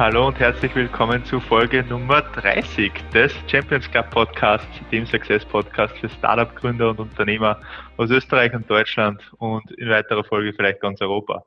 [0.00, 5.94] Hallo und herzlich willkommen zu Folge Nummer 30 des Champions Club Podcasts, dem Success Podcast
[5.98, 7.60] für Startup-Gründer und Unternehmer
[7.98, 11.44] aus Österreich und Deutschland und in weiterer Folge vielleicht ganz Europa.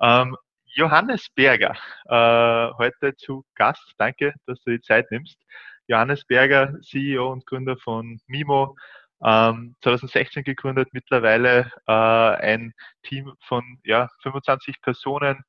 [0.00, 1.74] Ähm, Johannes Berger,
[2.06, 3.92] äh, heute zu Gast.
[3.98, 5.38] Danke, dass du die Zeit nimmst.
[5.86, 8.74] Johannes Berger, CEO und Gründer von Mimo,
[9.22, 12.72] ähm, 2016 gegründet, mittlerweile äh, ein
[13.02, 15.44] Team von ja, 25 Personen.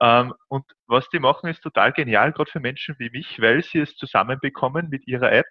[0.00, 3.80] Ähm, und was die machen, ist total genial, gerade für Menschen wie mich, weil sie
[3.80, 5.46] es zusammenbekommen mit ihrer App,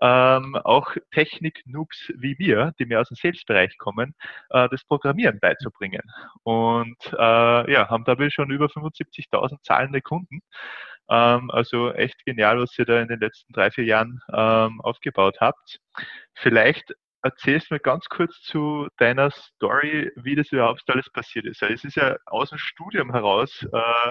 [0.00, 4.14] ähm, auch Technik-Noobs wie wir, die mehr aus dem Sales-Bereich kommen,
[4.50, 6.02] äh, das Programmieren beizubringen.
[6.44, 10.40] Und äh, ja, haben dabei schon über 75.000 zahlende Kunden.
[11.10, 15.38] Ähm, also echt genial, was ihr da in den letzten drei, vier Jahren ähm, aufgebaut
[15.40, 15.80] habt.
[16.34, 21.62] Vielleicht erzählst mir ganz kurz zu deiner Story, wie das überhaupt alles passiert ist.
[21.62, 24.10] Es ist ja aus dem Studium heraus, äh,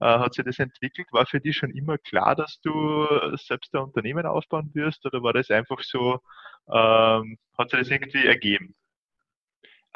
[0.00, 1.08] äh, hat sich das entwickelt.
[1.12, 3.06] War für dich schon immer klar, dass du
[3.36, 6.20] selbst ein Unternehmen aufbauen wirst oder war das einfach so,
[6.72, 8.74] ähm, hat sich das irgendwie ergeben?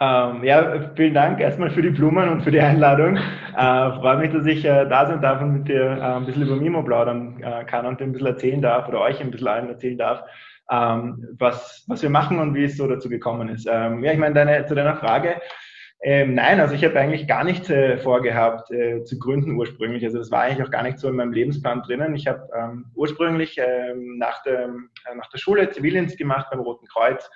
[0.01, 3.17] Ähm, ja, vielen Dank erstmal für die Blumen und für die Einladung.
[3.17, 6.43] Äh, freue mich, dass ich äh, da sein darf und mit dir äh, ein bisschen
[6.43, 9.49] über Mimo plaudern äh, kann und dir ein bisschen erzählen darf oder euch ein bisschen
[9.49, 10.25] allen erzählen darf
[10.73, 13.69] ähm, was, was wir machen und wie es so dazu gekommen ist.
[13.71, 15.41] Ähm, ja, ich meine, deine, zu deiner Frage,
[16.05, 20.05] ähm, nein, also ich habe eigentlich gar nicht äh, vorgehabt äh, zu gründen ursprünglich.
[20.05, 22.17] Also das war eigentlich auch gar nicht so in meinem Lebensplan drinnen.
[22.17, 26.87] Ich habe ähm, ursprünglich ähm, nach, der, äh, nach der Schule Zivildienst gemacht beim Roten
[26.87, 27.31] Kreuz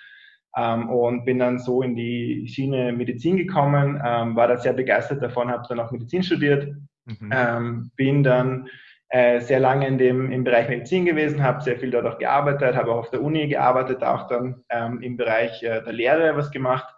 [0.56, 5.22] ähm, und bin dann so in die Schiene Medizin gekommen, ähm, war da sehr begeistert
[5.22, 6.66] davon, habe dann auch Medizin studiert,
[7.04, 7.30] mhm.
[7.32, 8.68] Ähm, bin dann
[9.08, 12.74] äh, sehr lange in dem, im Bereich Medizin gewesen, habe sehr viel dort auch gearbeitet,
[12.74, 16.50] habe auch auf der Uni gearbeitet, auch dann ähm, im Bereich äh, der Lehre was
[16.50, 16.92] gemacht.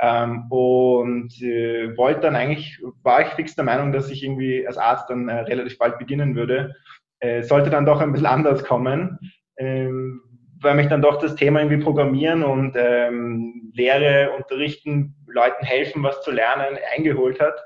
[0.00, 4.78] Ähm, und äh, wollte dann eigentlich, war ich fix der Meinung, dass ich irgendwie als
[4.78, 6.74] Arzt dann äh, relativ bald beginnen würde.
[7.20, 9.18] Äh, sollte dann doch ein bisschen anders kommen,
[9.58, 10.22] ähm,
[10.60, 16.22] weil mich dann doch das Thema irgendwie Programmieren und ähm, Lehre, Unterrichten, Leuten helfen, was
[16.22, 17.62] zu lernen, eingeholt hat.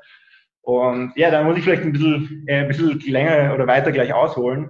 [0.67, 4.13] Und ja, da muss ich vielleicht ein bisschen, äh, ein bisschen länger oder weiter gleich
[4.13, 4.69] ausholen.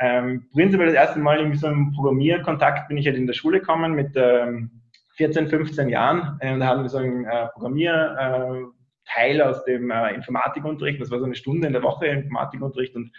[0.00, 3.60] Ähm, prinzipiell das erste Mal irgendwie so im Programmierkontakt bin ich halt in der Schule
[3.60, 4.82] gekommen mit ähm,
[5.14, 6.36] 14, 15 Jahren.
[6.40, 8.72] Ähm, da hatten wir so einen äh, Programmierteil
[9.14, 11.00] äh, aus dem äh, Informatikunterricht.
[11.00, 13.12] Das war so eine Stunde in der Woche Informatikunterricht und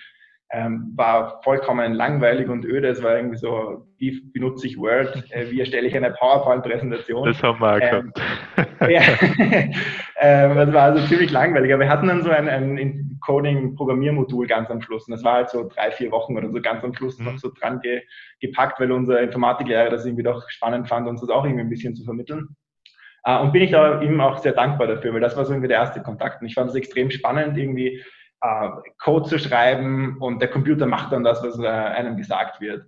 [0.50, 2.88] ähm, war vollkommen langweilig und öde.
[2.88, 7.26] Es war irgendwie so, wie benutze ich Word, äh, wie erstelle ich eine PowerPoint-Präsentation.
[7.26, 8.14] Das haben wir auch ähm,
[8.90, 9.02] ja,
[10.22, 11.74] ähm, das war also ziemlich langweilig.
[11.74, 15.08] Aber wir hatten dann so ein, ein Coding-Programmiermodul ganz am Schluss.
[15.08, 17.26] Und das war halt so drei, vier Wochen oder so ganz am Schluss mhm.
[17.26, 18.02] noch so dran ge
[18.40, 21.96] gepackt, weil unser Informatiklehrer das irgendwie doch spannend fand, uns das auch irgendwie ein bisschen
[21.96, 22.56] zu vermitteln.
[23.28, 25.68] Uh, und bin ich da ihm auch sehr dankbar dafür, weil das war so irgendwie
[25.68, 26.42] der erste Kontakt.
[26.42, 28.02] Und ich fand es extrem spannend, irgendwie
[28.42, 32.86] äh, Code zu schreiben und der Computer macht dann das, was äh, einem gesagt wird.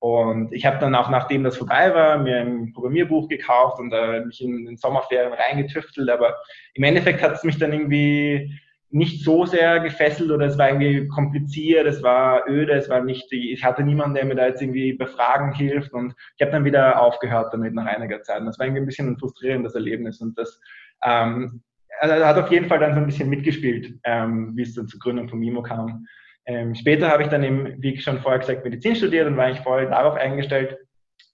[0.00, 4.20] Und ich habe dann auch, nachdem das vorbei war, mir ein Programmierbuch gekauft und äh,
[4.24, 6.08] mich in den Sommerferien reingetüftelt.
[6.08, 6.36] Aber
[6.74, 8.60] im Endeffekt hat es mich dann irgendwie
[8.90, 13.30] nicht so sehr gefesselt oder es war irgendwie kompliziert, es war öde, es war nicht,
[13.32, 16.64] ich hatte niemanden, der mir da jetzt irgendwie bei Fragen hilft und ich habe dann
[16.64, 18.40] wieder aufgehört damit nach einiger Zeit.
[18.40, 20.60] Und das war irgendwie ein bisschen ein frustrierendes Erlebnis und das
[21.04, 21.62] ähm,
[22.00, 24.88] also er hat auf jeden Fall dann so ein bisschen mitgespielt, ähm, wie es dann
[24.88, 26.06] zur Gründung von Mimo kam.
[26.46, 29.60] Ähm, später habe ich dann eben, wie schon vorher gesagt, Medizin studiert und war ich
[29.60, 30.78] voll darauf eingestellt.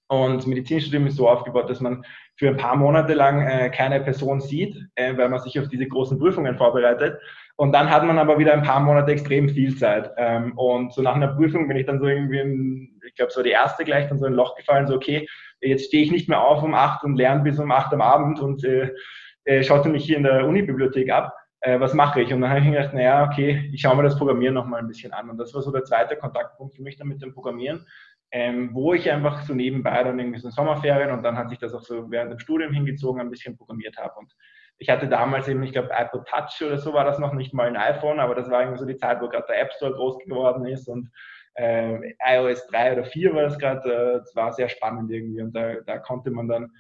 [0.08, 2.04] Und Medizinstudium ist so aufgebaut, dass man
[2.36, 5.86] für ein paar Monate lang äh, keine Person sieht, äh, weil man sich auf diese
[5.86, 7.18] großen Prüfungen vorbereitet.
[7.56, 10.10] Und dann hat man aber wieder ein paar Monate extrem viel Zeit.
[10.16, 13.42] Ähm, und so nach einer Prüfung bin ich dann so irgendwie, in, ich glaube, so
[13.42, 15.26] die erste gleich dann so in ein Loch gefallen, so okay,
[15.60, 18.40] jetzt stehe ich nicht mehr auf um acht und lerne bis um acht am Abend
[18.40, 18.90] und äh,
[19.44, 22.32] äh, schaut mich hier in der Unibibliothek ab, äh, was mache ich?
[22.32, 24.88] Und dann habe ich mir gedacht, naja, okay, ich schaue mir das Programmieren nochmal ein
[24.88, 25.30] bisschen an.
[25.30, 27.86] Und das war so der zweite Kontaktpunkt für mich dann mit dem Programmieren,
[28.32, 31.58] ähm, wo ich einfach so nebenbei dann irgendwie so in Sommerferien und dann hat sich
[31.58, 34.14] das auch so während dem Studium hingezogen, ein bisschen programmiert habe.
[34.18, 34.34] Und
[34.78, 37.68] ich hatte damals eben, ich glaube, iPod Touch oder so war das noch, nicht mal
[37.68, 40.18] ein iPhone, aber das war irgendwie so die Zeit, wo gerade der App Store groß
[40.18, 41.10] geworden ist und
[41.54, 45.54] äh, iOS 3 oder 4 war das gerade, äh, das war sehr spannend irgendwie und
[45.54, 46.72] da, da konnte man dann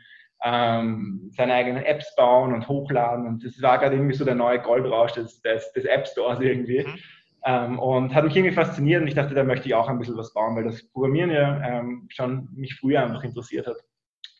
[0.44, 3.26] ähm, seine eigenen Apps bauen und hochladen.
[3.26, 6.84] Und das war gerade irgendwie so der neue Goldrausch des, des, des App Stores irgendwie.
[6.86, 6.98] Mhm.
[7.46, 10.16] Ähm, und hat mich irgendwie fasziniert und ich dachte, da möchte ich auch ein bisschen
[10.16, 13.76] was bauen, weil das Programmieren ja ähm, schon mich früher einfach interessiert hat.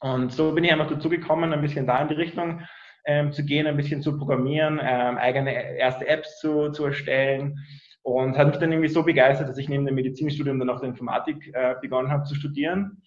[0.01, 2.63] Und so bin ich einfach dazu gekommen, ein bisschen da in die Richtung
[3.07, 7.59] ähm, zu gehen, ein bisschen zu programmieren, ähm, eigene erste Apps zu, zu erstellen.
[8.03, 10.91] Und hat mich dann irgendwie so begeistert, dass ich neben dem Medizinstudium dann auch der
[10.91, 13.03] Informatik äh, begonnen habe zu studieren.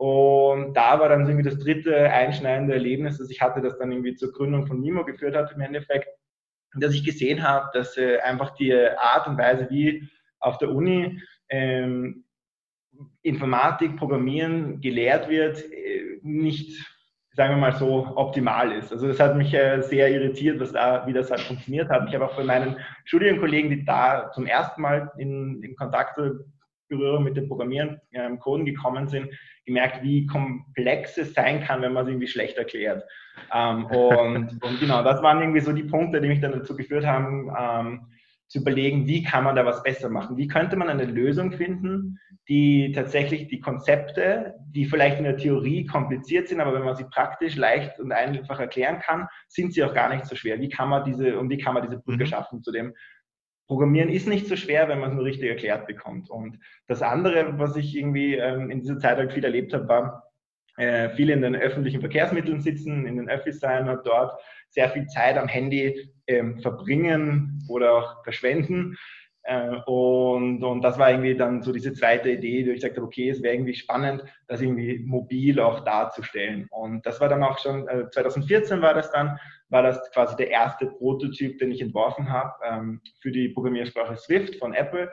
[0.00, 4.14] Und da war dann irgendwie das dritte einschneidende Erlebnis, das ich hatte, das dann irgendwie
[4.14, 6.08] zur Gründung von Nimo geführt hat im Endeffekt.
[6.74, 10.08] dass ich gesehen habe, dass äh, einfach die Art und Weise, wie
[10.38, 11.20] auf der Uni
[11.50, 12.24] ähm,
[13.20, 16.82] Informatik, Programmieren gelehrt wird, äh, nicht,
[17.34, 18.92] sagen wir mal so, optimal ist.
[18.92, 22.08] Also das hat mich äh, sehr irritiert, was da, wie das halt funktioniert hat.
[22.08, 26.18] Ich habe auch bei meinen Studienkollegen, die da zum ersten Mal in, in Kontakt
[26.90, 29.30] Berührung mit dem Programmieren, ähm, Coden gekommen sind,
[29.64, 33.04] gemerkt, wie komplex es sein kann, wenn man es irgendwie schlecht erklärt.
[33.54, 37.06] Ähm, und, und, genau, das waren irgendwie so die Punkte, die mich dann dazu geführt
[37.06, 38.06] haben, ähm,
[38.50, 40.36] zu überlegen, wie kann man da was besser machen?
[40.36, 45.86] Wie könnte man eine Lösung finden, die tatsächlich die Konzepte, die vielleicht in der Theorie
[45.86, 49.94] kompliziert sind, aber wenn man sie praktisch leicht und einfach erklären kann, sind sie auch
[49.94, 50.60] gar nicht so schwer.
[50.60, 52.28] Wie kann man diese, und wie kann man diese Brücke mhm.
[52.28, 52.92] schaffen zu dem,
[53.70, 56.28] Programmieren ist nicht so schwer, wenn man es nur richtig erklärt bekommt.
[56.28, 56.58] Und
[56.88, 60.32] das andere, was ich irgendwie ähm, in dieser Zeit halt viel erlebt habe, war,
[60.76, 65.06] äh, viele in den öffentlichen Verkehrsmitteln sitzen, in den Öffis sein und dort sehr viel
[65.06, 68.96] Zeit am Handy ähm, verbringen oder auch verschwenden.
[69.44, 73.06] Äh, und, und das war irgendwie dann so diese zweite Idee, wo ich gesagt habe,
[73.06, 76.66] okay, es wäre irgendwie spannend, das irgendwie mobil auch darzustellen.
[76.72, 79.38] Und das war dann auch schon, äh, 2014 war das dann,
[79.70, 84.56] war das quasi der erste Prototyp, den ich entworfen habe ähm, für die Programmiersprache Swift
[84.56, 85.10] von Apple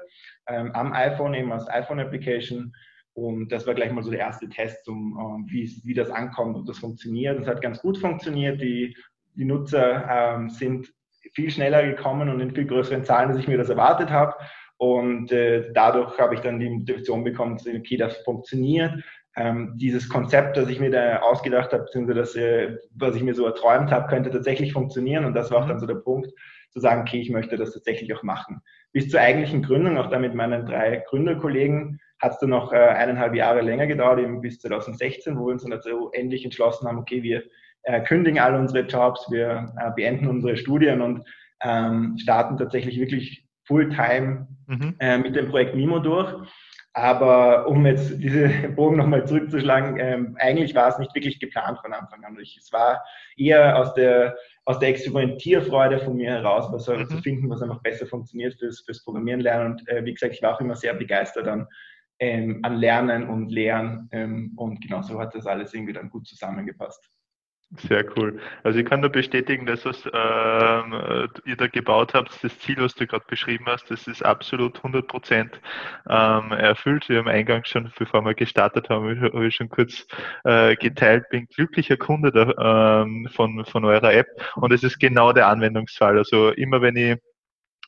[0.47, 2.73] ähm, am iPhone, eben als iPhone-Application.
[3.13, 6.55] Und das war gleich mal so der erste Test, um, um wie, wie das ankommt
[6.55, 7.39] und das funktioniert.
[7.39, 8.61] Das hat ganz gut funktioniert.
[8.61, 8.95] Die,
[9.35, 10.91] die Nutzer ähm, sind
[11.33, 14.35] viel schneller gekommen und in viel größeren Zahlen, als ich mir das erwartet habe.
[14.77, 19.03] Und äh, dadurch habe ich dann die Motivation bekommen, okay, das funktioniert.
[19.37, 23.35] Ähm, dieses Konzept, das ich mir da ausgedacht habe, beziehungsweise das, äh, was ich mir
[23.35, 25.25] so erträumt habe, könnte tatsächlich funktionieren.
[25.25, 26.31] Und das war auch dann so der Punkt,
[26.71, 28.61] zu sagen, okay, ich möchte das tatsächlich auch machen.
[28.91, 32.77] Bis zur eigentlichen Gründung, auch da mit meinen drei Gründerkollegen, hat es dann noch äh,
[32.77, 36.97] eineinhalb Jahre länger gedauert, eben bis 2016, wo wir uns dann dazu endlich entschlossen haben,
[36.97, 37.43] okay, wir
[37.83, 41.27] äh, kündigen alle unsere Jobs, wir äh, beenden unsere Studien und
[41.61, 44.95] ähm, starten tatsächlich wirklich Fulltime mhm.
[44.99, 46.33] äh, mit dem Projekt Mimo durch.
[46.97, 51.93] Aber um jetzt diese Bogen nochmal zurückzuschlagen, ähm, eigentlich war es nicht wirklich geplant von
[51.93, 52.39] Anfang an.
[52.41, 53.03] Ich, es war
[53.37, 54.35] eher aus der,
[54.65, 57.07] aus der Experimentierfreude von mir heraus, was mhm.
[57.07, 59.73] zu finden, was einfach besser funktioniert fürs, fürs Programmieren lernen.
[59.73, 61.67] Und äh, wie gesagt, ich war auch immer sehr begeistert an,
[62.17, 64.09] ähm, an Lernen und Lehren.
[64.11, 67.07] Ähm, und genau so hat das alles irgendwie dann gut zusammengepasst.
[67.75, 68.39] Sehr cool.
[68.63, 72.95] Also ich kann nur bestätigen, dass was ähm, ihr da gebaut habt, das Ziel, was
[72.95, 75.59] du gerade beschrieben hast, das ist absolut 100 Prozent
[76.09, 77.09] ähm, erfüllt.
[77.09, 80.07] Wir haben eingangs schon, bevor wir gestartet haben, habe ich schon kurz
[80.45, 85.33] äh, geteilt, bin glücklicher Kunde da, ähm, von, von eurer App und es ist genau
[85.33, 86.17] der Anwendungsfall.
[86.17, 87.17] Also immer wenn ich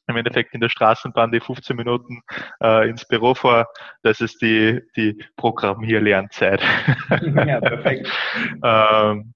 [0.10, 2.22] im Endeffekt in der Straßenbahn die 15 Minuten
[2.62, 3.68] äh, ins Büro fahre,
[4.04, 6.62] das ist die, die Programmierlernzeit.
[7.50, 8.10] Ja, perfekt.
[8.64, 9.34] ähm,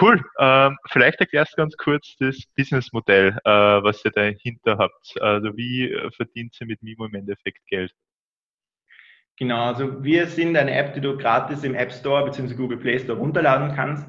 [0.00, 0.24] Cool.
[0.38, 5.20] Ähm, vielleicht erklärst du ganz kurz das Businessmodell, äh, was ihr dahinter habt.
[5.20, 7.92] Also wie äh, verdient ihr mit Mimo im Endeffekt Geld?
[9.38, 12.54] Genau, also wir sind eine App, die du gratis im App Store bzw.
[12.54, 14.06] Google Play Store runterladen kannst.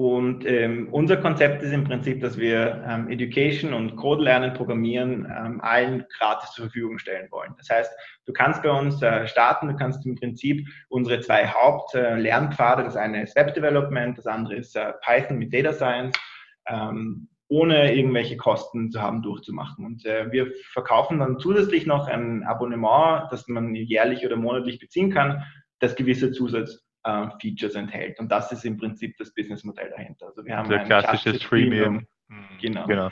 [0.00, 5.26] Und ähm, unser Konzept ist im Prinzip, dass wir ähm, Education und Code lernen, Programmieren
[5.26, 7.52] ähm, allen gratis zur Verfügung stellen wollen.
[7.58, 7.92] Das heißt,
[8.24, 12.96] du kannst bei uns äh, starten, du kannst im Prinzip unsere zwei Hauptlernpfade, äh, das
[12.96, 16.18] eine ist Web Development, das andere ist äh, Python mit Data Science,
[16.66, 19.84] ähm, ohne irgendwelche Kosten zu haben, durchzumachen.
[19.84, 25.12] Und äh, wir verkaufen dann zusätzlich noch ein Abonnement, das man jährlich oder monatlich beziehen
[25.12, 25.42] kann,
[25.78, 28.18] das gewisse Zusatz äh, Features enthält.
[28.18, 30.26] Und das ist im Prinzip das Businessmodell dahinter.
[30.26, 32.06] Also wir haben Der ein klassisches Freemium.
[32.28, 32.58] Premium.
[32.60, 32.86] Genau.
[32.86, 33.10] genau.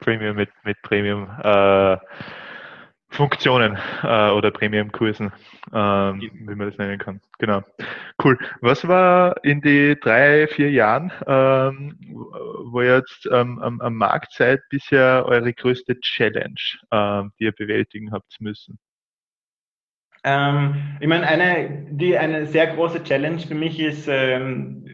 [0.00, 1.28] Premium mit, mit Premium.
[1.42, 1.96] Äh,
[3.14, 5.32] Funktionen äh, oder Premium-Kursen,
[5.72, 7.20] ähm, wie man das nennen kann.
[7.38, 7.62] Genau.
[8.22, 8.36] Cool.
[8.60, 14.32] Was war in die drei, vier Jahren, ähm, wo ihr jetzt ähm, am, am, Markt
[14.32, 18.80] seid, bisher eure größte Challenge, ähm, die ihr bewältigen habt müssen?
[20.24, 24.84] Ähm, ich meine, eine, die, eine sehr große Challenge für mich ist, ähm,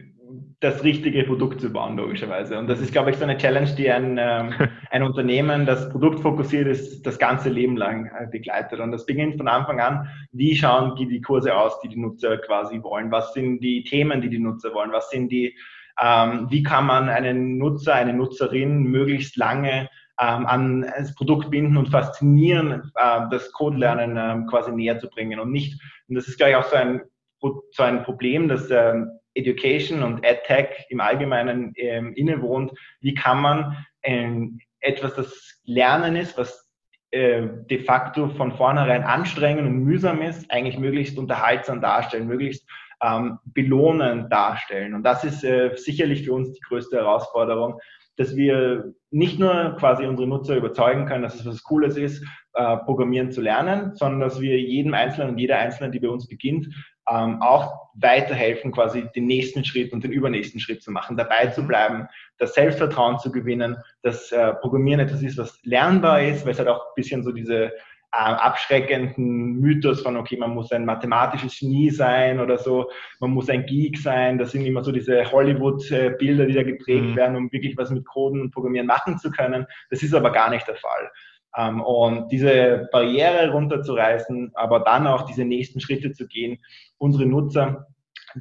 [0.61, 2.59] das richtige Produkt zu bauen, logischerweise.
[2.59, 4.53] Und das ist, glaube ich, so eine Challenge, die ein, ähm,
[4.91, 8.79] ein Unternehmen, das produktfokussiert ist, das ganze Leben lang äh, begleitet.
[8.79, 12.37] Und das beginnt von Anfang an, wie schauen die, die Kurse aus, die die Nutzer
[12.37, 13.11] quasi wollen?
[13.11, 14.91] Was sind die Themen, die die Nutzer wollen?
[14.91, 15.57] Was sind die,
[15.99, 19.89] ähm, wie kann man einen Nutzer, eine Nutzerin möglichst lange
[20.19, 25.39] ähm, an das Produkt binden und faszinieren, äh, das Codelernen äh, quasi näher zu bringen
[25.39, 27.01] und nicht, und das ist gleich auch so ein,
[27.39, 33.77] so ein Problem, dass ähm, Education und EdTech im Allgemeinen ähm, innewohnt, wie kann man
[34.03, 36.69] ähm, etwas, das Lernen ist, was
[37.11, 42.67] äh, de facto von vornherein anstrengend und mühsam ist, eigentlich möglichst unterhaltsam darstellen, möglichst
[43.01, 44.93] ähm, belohnend darstellen.
[44.93, 47.79] Und das ist äh, sicherlich für uns die größte Herausforderung,
[48.17, 52.77] dass wir nicht nur quasi unsere Nutzer überzeugen können, dass es was Cooles ist, äh,
[52.77, 56.67] Programmieren zu lernen, sondern dass wir jedem Einzelnen und jeder Einzelnen, die bei uns beginnt,
[57.09, 61.63] ähm, auch weiterhelfen, quasi den nächsten Schritt und den übernächsten Schritt zu machen, dabei zu
[61.63, 61.67] mhm.
[61.67, 66.59] bleiben, das Selbstvertrauen zu gewinnen, dass äh, Programmieren etwas ist, was lernbar ist, weil es
[66.59, 67.71] halt auch ein bisschen so diese
[68.11, 72.89] abschreckenden Mythos von, okay, man muss ein mathematisches Genie sein oder so,
[73.19, 74.37] man muss ein Geek sein.
[74.37, 77.15] Das sind immer so diese Hollywood-Bilder, die da geprägt mhm.
[77.15, 79.65] werden, um wirklich was mit Coden und Programmieren machen zu können.
[79.89, 81.09] Das ist aber gar nicht der Fall.
[81.57, 86.59] Ähm, und diese Barriere runterzureißen, aber dann auch diese nächsten Schritte zu gehen,
[86.97, 87.87] unsere Nutzer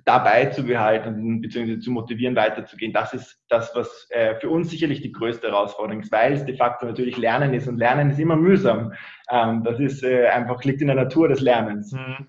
[0.05, 1.79] dabei zu behalten bzw.
[1.79, 6.13] zu motivieren, weiterzugehen, das ist das, was äh, für uns sicherlich die größte Herausforderung ist,
[6.13, 8.93] weil es de facto natürlich Lernen ist und Lernen ist immer mühsam.
[9.31, 11.93] Ähm, das ist äh, einfach, liegt in der Natur des Lernens.
[11.93, 12.29] Mhm.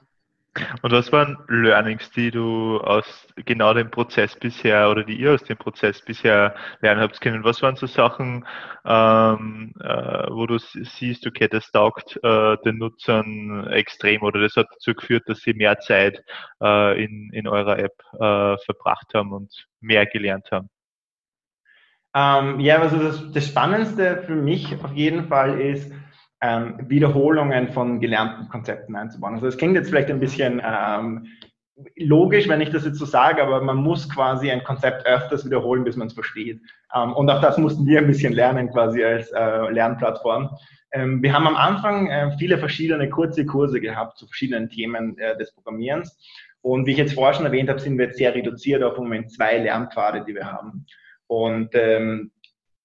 [0.82, 3.06] Und was waren Learnings, die du aus
[3.46, 7.46] genau dem Prozess bisher oder die ihr aus dem Prozess bisher lernen habt können?
[7.46, 8.46] Was waren so Sachen,
[8.84, 14.68] ähm, äh, wo du siehst, okay, das taugt äh, den Nutzern extrem oder das hat
[14.74, 16.22] dazu geführt, dass sie mehr Zeit
[16.62, 20.70] äh, in, in eurer App äh, verbracht haben und mehr gelernt haben?
[22.14, 25.94] Ähm, ja, also das, das Spannendste für mich auf jeden Fall ist,
[26.42, 29.36] ähm, Wiederholungen von gelernten Konzepten einzubauen.
[29.36, 31.28] Also es klingt jetzt vielleicht ein bisschen ähm,
[31.96, 35.84] logisch, wenn ich das jetzt so sage, aber man muss quasi ein Konzept öfters wiederholen,
[35.84, 36.60] bis man es versteht.
[36.96, 40.50] Ähm, und auch das mussten wir ein bisschen lernen quasi als äh, Lernplattform.
[40.94, 45.38] Ähm, wir haben am Anfang äh, viele verschiedene kurze Kurse gehabt zu verschiedenen Themen äh,
[45.38, 46.18] des Programmierens.
[46.62, 49.04] Und wie ich jetzt vorher schon erwähnt habe, sind wir jetzt sehr reduziert auf im
[49.04, 50.86] Moment zwei Lernpfade, die wir haben.
[51.28, 52.32] Und ähm,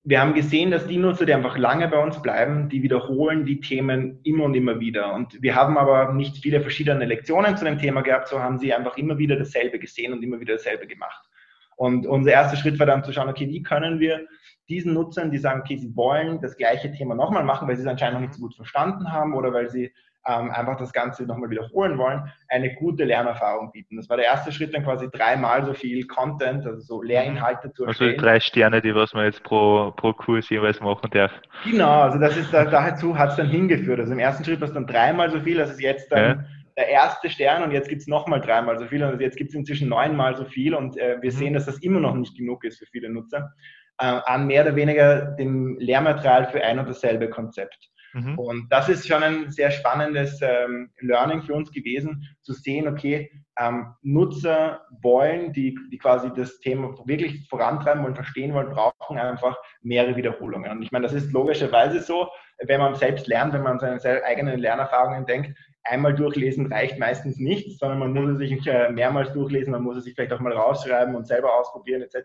[0.09, 3.59] wir haben gesehen, dass die Nutzer, die einfach lange bei uns bleiben, die wiederholen die
[3.59, 5.13] Themen immer und immer wieder.
[5.13, 8.73] Und wir haben aber nicht viele verschiedene Lektionen zu dem Thema gehabt, so haben sie
[8.73, 11.29] einfach immer wieder dasselbe gesehen und immer wieder dasselbe gemacht.
[11.77, 14.29] Und unser erster Schritt war dann zu schauen, okay, wie können wir
[14.69, 17.89] diesen Nutzern, die sagen, okay, sie wollen das gleiche Thema nochmal machen, weil sie es
[17.89, 19.93] anscheinend noch nicht so gut verstanden haben oder weil sie
[20.27, 23.97] ähm, einfach das Ganze nochmal wiederholen wollen, eine gute Lernerfahrung bieten.
[23.97, 27.85] Das war der erste Schritt, dann quasi dreimal so viel Content, also so Lehrinhalte zu
[27.85, 28.15] erstellen.
[28.15, 31.33] Also drei Sterne, die was man jetzt pro, pro Kurs jeweils machen darf.
[31.65, 34.01] Genau, also das ist, da, dazu hat es dann hingeführt.
[34.01, 36.45] Also im ersten Schritt war es dann dreimal so viel, das ist jetzt dann ja.
[36.77, 39.57] der erste Stern und jetzt gibt es nochmal dreimal so viel und jetzt gibt es
[39.57, 41.37] inzwischen neunmal so viel und äh, wir mhm.
[41.37, 43.53] sehen, dass das immer noch nicht genug ist für viele Nutzer,
[43.99, 47.91] äh, an mehr oder weniger dem Lehrmaterial für ein und dasselbe Konzept.
[48.17, 48.39] Mhm.
[48.39, 53.31] Und das ist schon ein sehr spannendes ähm, Learning für uns gewesen, zu sehen, okay,
[53.59, 59.57] ähm, Nutzer wollen, die, die quasi das Thema wirklich vorantreiben wollen, verstehen wollen, brauchen einfach
[59.83, 60.71] mehrere Wiederholungen.
[60.71, 62.29] Und ich meine, das ist logischerweise so,
[62.65, 65.55] wenn man selbst lernt, wenn man an seine eigenen Lernerfahrungen denkt,
[65.89, 69.97] einmal durchlesen reicht meistens nicht, sondern man muss es sich äh, mehrmals durchlesen, man muss
[69.97, 72.19] es sich vielleicht auch mal rausschreiben und selber ausprobieren etc.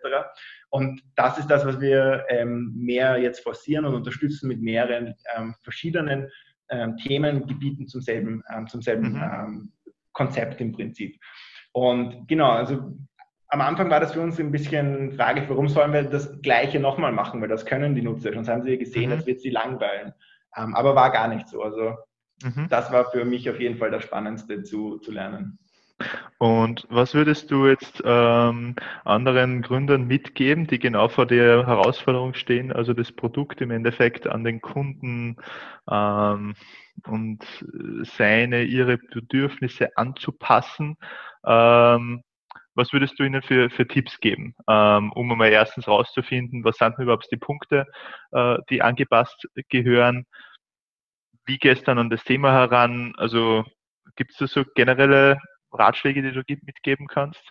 [0.69, 5.55] Und das ist das, was wir ähm, mehr jetzt forcieren und unterstützen mit mehreren ähm,
[5.63, 6.29] verschiedenen
[6.69, 9.71] ähm, Themengebieten zum selben, zum selben mhm.
[10.13, 11.19] Konzept im Prinzip.
[11.73, 12.93] Und genau, also
[13.49, 17.11] am Anfang war das für uns ein bisschen Frage, warum sollen wir das Gleiche nochmal
[17.11, 19.15] machen, weil das können die Nutzer, sonst haben sie gesehen, mhm.
[19.15, 20.13] das wird sie langweilen.
[20.51, 21.61] Aber war gar nicht so.
[21.61, 21.95] Also
[22.43, 22.67] Mhm.
[22.69, 25.59] Das war für mich auf jeden Fall das Spannendste zu, zu lernen.
[26.39, 32.71] Und was würdest du jetzt ähm, anderen Gründern mitgeben, die genau vor der Herausforderung stehen,
[32.71, 35.37] also das Produkt im Endeffekt an den Kunden
[35.89, 36.55] ähm,
[37.05, 37.43] und
[38.17, 40.97] seine, ihre Bedürfnisse anzupassen?
[41.45, 42.23] Ähm,
[42.73, 46.97] was würdest du ihnen für, für Tipps geben, ähm, um einmal erstens rauszufinden, was sind
[46.97, 47.85] überhaupt die Punkte,
[48.31, 50.25] äh, die angepasst gehören?
[51.45, 53.13] Wie gehst du an das Thema heran?
[53.17, 53.63] Also
[54.15, 55.39] gibt es da so generelle
[55.71, 57.41] Ratschläge, die du mitgeben kannst?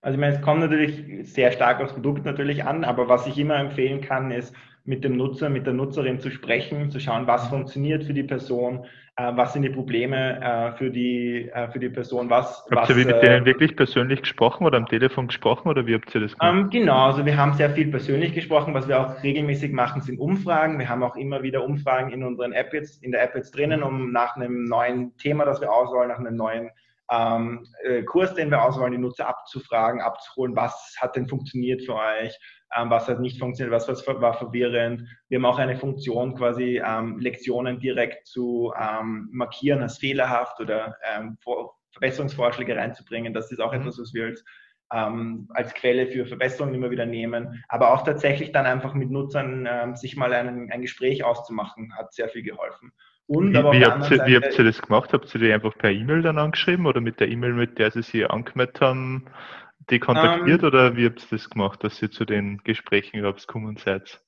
[0.00, 3.36] Also ich meine, es kommt natürlich sehr stark aufs Produkt natürlich an, aber was ich
[3.38, 4.54] immer empfehlen kann, ist
[4.88, 8.86] mit dem Nutzer, mit der Nutzerin zu sprechen, zu schauen, was funktioniert für die Person,
[9.16, 12.66] äh, was sind die Probleme äh, für, die, äh, für die Person, was...
[12.70, 16.14] Habt ihr mit äh, denen wirklich persönlich gesprochen oder am Telefon gesprochen oder wie habt
[16.14, 16.54] ihr das gemacht?
[16.54, 20.18] Ähm, genau, also wir haben sehr viel persönlich gesprochen, was wir auch regelmäßig machen, sind
[20.18, 20.78] Umfragen.
[20.78, 23.82] Wir haben auch immer wieder Umfragen in unseren App jetzt, in der App jetzt drinnen,
[23.82, 26.70] um nach einem neuen Thema, das wir auswählen, nach einem neuen
[27.10, 31.94] ähm, äh, Kurs, den wir auswählen, die Nutzer abzufragen, abzuholen, was hat denn funktioniert für
[31.94, 32.38] euch,
[32.74, 35.08] was hat nicht funktioniert, was, was war verwirrend.
[35.28, 40.96] Wir haben auch eine Funktion, quasi ähm, Lektionen direkt zu ähm, markieren als fehlerhaft oder
[41.16, 41.38] ähm,
[41.92, 43.32] Verbesserungsvorschläge reinzubringen.
[43.32, 43.80] Das ist auch mhm.
[43.80, 44.44] etwas, was wir als
[44.92, 49.68] ähm, als Quelle für Verbesserungen immer wieder nehmen, aber auch tatsächlich dann einfach mit Nutzern
[49.70, 52.92] ähm, sich mal ein, ein Gespräch auszumachen, hat sehr viel geholfen.
[53.26, 55.12] Und wie, wie, habt ihr, wie habt ihr das gemacht?
[55.12, 58.02] Habt ihr die einfach per E-Mail dann angeschrieben oder mit der E-Mail, mit der sie
[58.02, 59.26] sich angemeldet haben,
[59.90, 63.46] die kontaktiert ähm, oder wie habt ihr das gemacht, dass ihr zu den Gesprächen überhaupt
[63.46, 64.20] gekommen seid?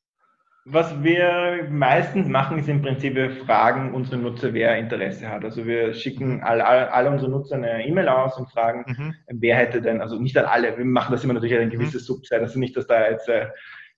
[0.67, 5.43] Was wir meistens machen, ist im Prinzip, wir fragen unsere Nutzer, wer Interesse hat.
[5.43, 6.45] Also wir schicken mhm.
[6.45, 9.15] alle, alle, alle unsere Nutzer eine E-Mail aus und fragen, mhm.
[9.29, 12.15] wer hätte denn, also nicht an alle, wir machen das immer natürlich ein gewisses mhm.
[12.15, 13.47] Subset, also nicht, dass da jetzt äh,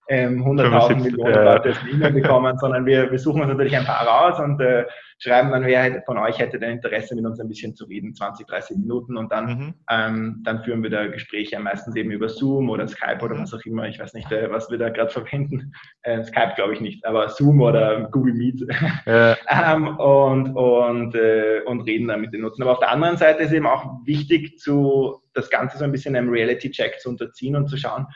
[0.08, 3.84] ähm, 100.000 Millionen äh, Leute eine E-Mail bekommen, sondern wir, wir suchen uns natürlich ein
[3.84, 4.84] paar raus und äh,
[5.18, 8.46] schreiben dann, wer von euch hätte denn Interesse, mit uns ein bisschen zu reden, 20,
[8.46, 9.74] 30 Minuten und dann, mhm.
[9.88, 13.42] ähm, dann führen wir da Gespräche meistens eben über Zoom oder Skype oder mhm.
[13.42, 13.86] was auch immer.
[13.86, 15.72] Ich weiß nicht, äh, was wir da gerade verwenden.
[16.02, 18.66] Äh, Skype glaube ich nicht, aber Zoom oder Google Meet
[19.06, 19.36] ja.
[19.48, 22.62] ähm, und, und, äh, und reden dann mit den Nutzern.
[22.62, 26.16] Aber auf der anderen Seite ist eben auch wichtig, zu, das Ganze so ein bisschen
[26.16, 28.06] einem Reality-Check zu unterziehen und zu schauen,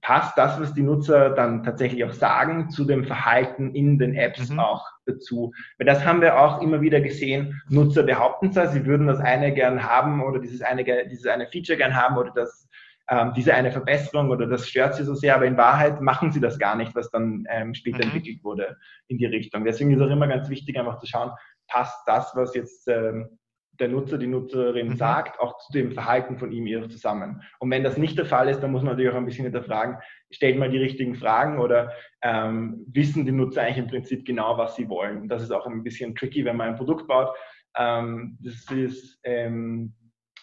[0.00, 4.48] passt das, was die Nutzer dann tatsächlich auch sagen, zu dem Verhalten in den Apps
[4.48, 4.60] mhm.
[4.60, 5.52] auch dazu.
[5.78, 7.60] Weil das haben wir auch immer wieder gesehen.
[7.68, 11.78] Nutzer behaupten zwar, sie würden das eine gern haben oder dieses eine, dieses eine Feature
[11.78, 12.68] gern haben oder das,
[13.10, 16.40] ähm, diese eine Verbesserung oder das stört sie so sehr, aber in Wahrheit machen sie
[16.40, 18.12] das gar nicht, was dann ähm, später mhm.
[18.12, 18.76] entwickelt wurde
[19.08, 19.64] in die Richtung.
[19.64, 21.32] Deswegen ist auch immer ganz wichtig, einfach zu schauen,
[21.66, 23.38] passt das, was jetzt ähm,
[23.80, 24.96] der Nutzer, die Nutzerin mhm.
[24.96, 27.42] sagt, auch zu dem Verhalten von ihm ihr zusammen.
[27.58, 29.98] Und wenn das nicht der Fall ist, dann muss man natürlich auch ein bisschen hinterfragen,
[30.30, 31.92] stellt mal die richtigen Fragen oder
[32.22, 35.22] ähm, wissen die Nutzer eigentlich im Prinzip genau, was sie wollen.
[35.22, 37.34] Und das ist auch ein bisschen tricky, wenn man ein Produkt baut.
[37.76, 39.94] Ähm, das ist ähm,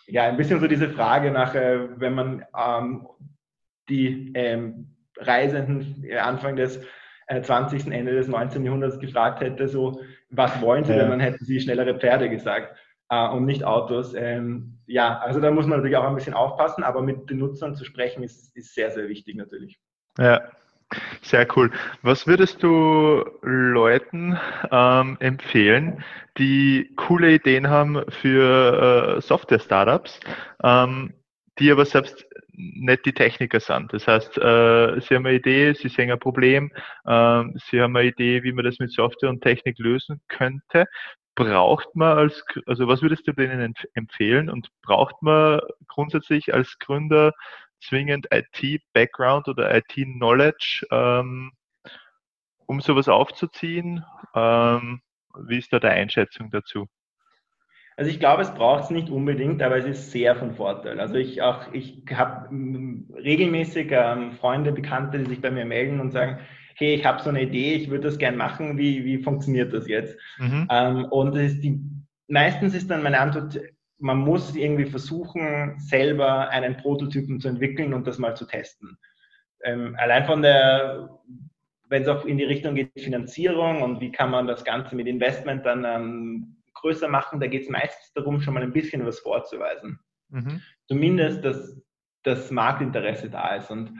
[0.08, 3.08] ja ein bisschen so diese Frage nach, äh, wenn man ähm,
[3.89, 6.82] die ähm, Reisenden Anfang des
[7.42, 7.88] 20.
[7.88, 8.63] Äh, Ende des 19.
[8.63, 12.75] Jahrhunderts gefragt hätte, so, was wollen sie denn, dann hätten sie schnellere Pferde gesagt
[13.10, 14.14] äh, und nicht Autos.
[14.14, 17.76] Ähm, ja, also da muss man natürlich auch ein bisschen aufpassen, aber mit den Nutzern
[17.76, 19.80] zu sprechen ist, ist sehr, sehr wichtig natürlich.
[20.18, 20.42] Ja,
[21.22, 21.72] sehr cool.
[22.04, 24.38] Was würdest du Leuten
[24.72, 26.04] ähm, empfehlen,
[26.38, 30.20] die coole Ideen haben für äh, Software-Startups,
[30.64, 31.14] ähm,
[31.60, 32.26] die aber selbst
[32.58, 33.92] nicht die Techniker sind.
[33.92, 36.72] Das heißt, äh, sie haben eine Idee, sie sehen ein Problem,
[37.06, 40.86] äh, sie haben eine Idee, wie man das mit Software und Technik lösen könnte
[41.36, 47.33] braucht man als, also was würdest du denen empfehlen und braucht man grundsätzlich als Gründer
[47.81, 51.51] zwingend IT-Background oder IT-Knowledge, ähm,
[52.66, 54.03] um sowas aufzuziehen?
[54.33, 55.01] Ähm,
[55.38, 56.88] wie ist da deine Einschätzung dazu?
[57.98, 61.00] Also ich glaube, es braucht es nicht unbedingt, aber es ist sehr von Vorteil.
[61.00, 62.50] Also ich auch, ich habe
[63.14, 66.40] regelmäßig ähm, Freunde, Bekannte, die sich bei mir melden und sagen,
[66.75, 69.88] hey, ich habe so eine Idee, ich würde das gern machen, wie, wie funktioniert das
[69.88, 70.18] jetzt?
[70.38, 70.68] Mhm.
[70.70, 71.79] Ähm, und ist die,
[72.27, 73.59] meistens ist dann meine Antwort,
[73.98, 78.98] man muss irgendwie versuchen, selber einen Prototypen zu entwickeln und das mal zu testen.
[79.64, 81.09] Ähm, allein von der,
[81.88, 85.07] wenn es auch in die Richtung geht, Finanzierung und wie kann man das Ganze mit
[85.07, 89.20] Investment dann ähm, größer machen, da geht es meistens darum, schon mal ein bisschen was
[89.20, 90.00] vorzuweisen.
[90.29, 90.61] Mhm.
[90.88, 91.81] Zumindest, dass
[92.24, 93.72] das Marktinteresse da ist.
[93.72, 93.94] Und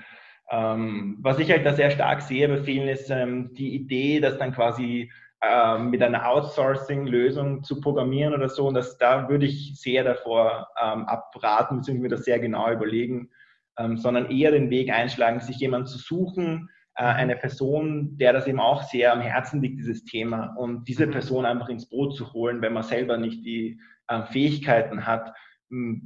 [0.52, 4.38] ähm, was ich halt da sehr stark sehe bei vielen ist ähm, die Idee, dass
[4.38, 8.68] dann quasi ähm, mit einer Outsourcing-Lösung zu programmieren oder so.
[8.68, 13.30] Und das, da würde ich sehr davor ähm, abraten, beziehungsweise mir das sehr genau überlegen,
[13.78, 18.48] ähm, sondern eher den Weg einschlagen, sich jemanden zu suchen, äh, eine Person, der das
[18.48, 21.12] eben auch sehr am Herzen liegt, dieses Thema, und diese mhm.
[21.12, 25.34] Person einfach ins Boot zu holen, wenn man selber nicht die äh, Fähigkeiten hat,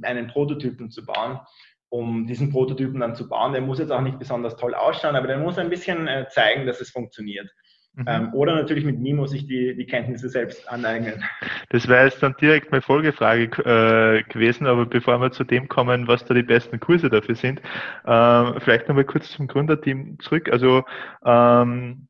[0.02, 1.38] einen Prototypen zu bauen
[1.90, 3.52] um diesen Prototypen dann zu bauen.
[3.52, 6.66] Der muss jetzt auch nicht besonders toll ausschauen, aber der muss ein bisschen äh, zeigen,
[6.66, 7.50] dass es funktioniert.
[7.94, 8.04] Mhm.
[8.06, 11.24] Ähm, oder natürlich mit mir muss ich die, die Kenntnisse selbst aneignen.
[11.70, 16.06] Das wäre jetzt dann direkt meine Folgefrage äh, gewesen, aber bevor wir zu dem kommen,
[16.06, 17.60] was da die besten Kurse dafür sind,
[18.04, 20.50] äh, vielleicht nochmal kurz zum Gründerteam zurück.
[20.52, 20.84] Also
[21.24, 22.08] ähm,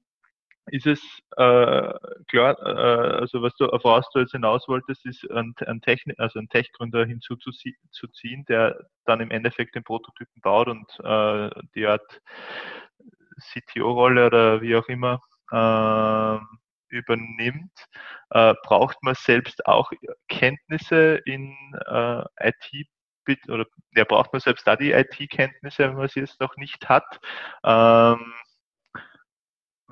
[0.66, 1.00] ist es
[1.36, 1.92] äh,
[2.28, 6.18] klar, äh, also was du auf was du jetzt hinaus wolltest, ist ein, ein Technik,
[6.18, 12.20] also ein Tech-Gründer hinzuzuziehen, der dann im Endeffekt den Prototypen baut und äh, die Art
[13.40, 15.20] CTO-Rolle oder wie auch immer
[15.50, 16.38] äh,
[16.88, 17.86] übernimmt,
[18.30, 19.90] äh, braucht man selbst auch
[20.28, 21.54] Kenntnisse in
[21.86, 22.88] äh, IT
[23.48, 27.20] oder ja, braucht man selbst da die IT-Kenntnisse, wenn man sie jetzt noch nicht hat.
[27.64, 28.32] Ähm,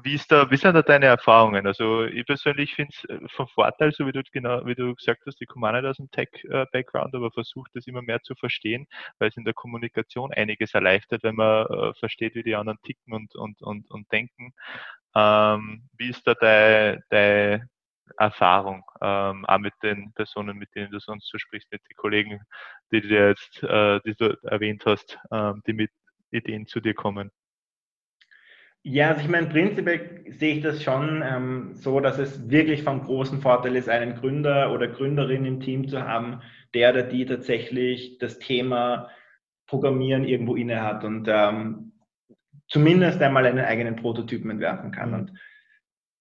[0.02, 1.66] wie, ist da, wie sind da deine Erfahrungen?
[1.66, 5.22] Also ich persönlich finde es äh, von Vorteil, so wie du genau, wie du gesagt
[5.26, 8.86] hast, ich komme nicht aus dem Tech-Background, aber versuche das immer mehr zu verstehen,
[9.18, 13.12] weil es in der Kommunikation einiges erleichtert, wenn man äh, versteht, wie die anderen ticken
[13.14, 14.52] und, und, und, und denken.
[15.14, 17.68] Ähm, wie ist da deine, deine
[18.18, 22.40] Erfahrung, ähm, auch mit den Personen, mit denen du sonst so sprichst, mit den Kollegen,
[22.92, 25.90] die du jetzt, äh, die du erwähnt hast, ähm, die mit
[26.30, 27.30] Ideen zu dir kommen?
[28.90, 33.02] Ja, also ich meine, prinzipiell sehe ich das schon ähm, so, dass es wirklich von
[33.02, 36.40] großem Vorteil ist, einen Gründer oder Gründerin im Team zu haben,
[36.72, 39.10] der oder die tatsächlich das Thema
[39.66, 41.92] Programmieren irgendwo inne hat und ähm,
[42.66, 45.12] zumindest einmal einen eigenen Prototypen entwerfen kann.
[45.12, 45.32] Und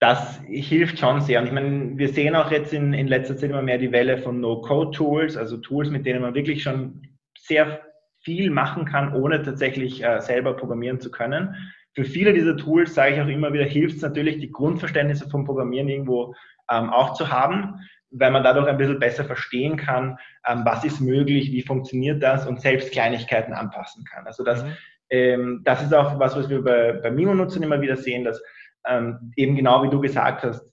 [0.01, 1.39] das hilft schon sehr.
[1.39, 4.17] Und ich meine, wir sehen auch jetzt in, in letzter Zeit immer mehr die Welle
[4.17, 7.08] von No-Code-Tools, also Tools, mit denen man wirklich schon
[7.39, 7.80] sehr
[8.23, 11.56] viel machen kann, ohne tatsächlich äh, selber programmieren zu können.
[11.97, 15.45] Für viele dieser Tools, sage ich auch immer wieder, hilft es natürlich, die Grundverständnisse vom
[15.45, 16.36] Programmieren irgendwo
[16.69, 17.79] ähm, auch zu haben,
[18.12, 22.45] weil man dadurch ein bisschen besser verstehen kann, ähm, was ist möglich, wie funktioniert das
[22.45, 24.27] und selbst Kleinigkeiten anpassen kann.
[24.27, 24.69] Also das, mhm.
[25.10, 28.43] ähm, das ist auch was, was wir bei, bei Mimo-Nutzern immer wieder sehen, dass
[28.86, 30.63] ähm, eben genau wie du gesagt hast,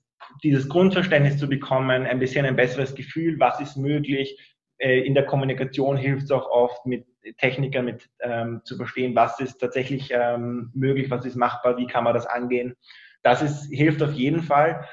[0.42, 4.53] dieses Grundverständnis zu bekommen, ein bisschen ein besseres Gefühl, was ist möglich.
[4.78, 7.06] Äh, in der Kommunikation hilft es auch oft mit
[7.38, 12.04] Technikern mit ähm, zu verstehen, was ist tatsächlich ähm, möglich, was ist machbar, wie kann
[12.04, 12.74] man das angehen.
[13.22, 14.86] Das ist, hilft auf jeden Fall.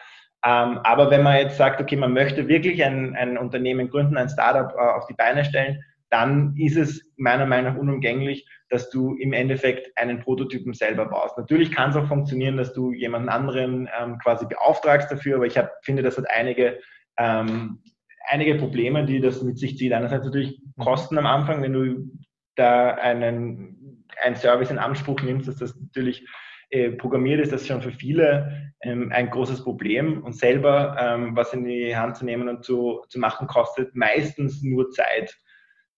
[0.43, 4.29] Ähm, aber wenn man jetzt sagt, okay, man möchte wirklich ein, ein Unternehmen gründen, ein
[4.29, 9.15] Startup äh, auf die Beine stellen, dann ist es meiner Meinung nach unumgänglich, dass du
[9.15, 11.37] im Endeffekt einen Prototypen selber baust.
[11.37, 15.57] Natürlich kann es auch funktionieren, dass du jemanden anderen ähm, quasi beauftragst dafür, aber ich
[15.57, 16.79] hab, finde, das hat einige,
[17.17, 17.81] ähm,
[18.29, 19.93] einige Probleme, die das mit sich zieht.
[19.93, 20.83] Einerseits natürlich mhm.
[20.83, 22.11] Kosten am Anfang, wenn du
[22.55, 26.25] da einen, einen Service in Anspruch nimmst, dass das natürlich
[26.69, 31.53] äh, programmiert ist, das schon für viele ähm, ein großes Problem und selber ähm, was
[31.53, 35.35] in die Hand zu nehmen und zu, zu machen, kostet meistens nur Zeit.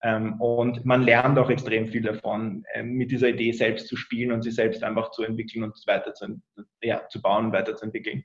[0.02, 4.32] Ähm, und man lernt auch extrem viel davon, ähm, mit dieser Idee selbst zu spielen
[4.32, 6.42] und sie selbst einfach zu entwickeln und weiter zu,
[6.82, 8.24] ja, zu bauen, weiterzuentwickeln.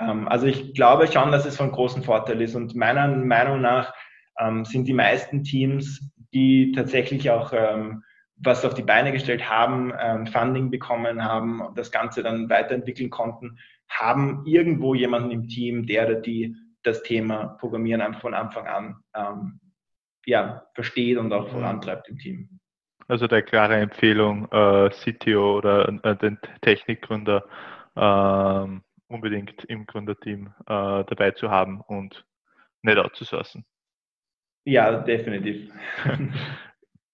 [0.00, 3.94] Ähm, also ich glaube schon, dass es von großem Vorteil ist und meiner Meinung nach
[4.38, 7.52] ähm, sind die meisten Teams, die tatsächlich auch
[8.42, 13.10] was auf die Beine gestellt haben, ähm, Funding bekommen haben und das Ganze dann weiterentwickeln
[13.10, 13.58] konnten,
[13.88, 18.96] haben irgendwo jemanden im Team, der oder die das Thema Programmieren einfach von Anfang an
[19.14, 19.60] ähm,
[20.24, 21.58] ja, versteht und auch mhm.
[21.58, 22.60] vorantreibt im Team.
[23.08, 27.44] Also der klare Empfehlung, äh, CTO oder äh, den Technikgründer
[27.96, 28.66] äh,
[29.10, 32.24] unbedingt im Gründerteam äh, dabei zu haben und
[32.82, 33.64] nicht outzusourcen.
[34.64, 35.72] Ja, definitiv.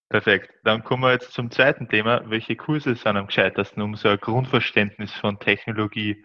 [0.09, 0.53] Perfekt.
[0.63, 2.21] Dann kommen wir jetzt zum zweiten Thema.
[2.29, 6.23] Welche Kurse sind am gescheitersten, um so ein Grundverständnis von Technologie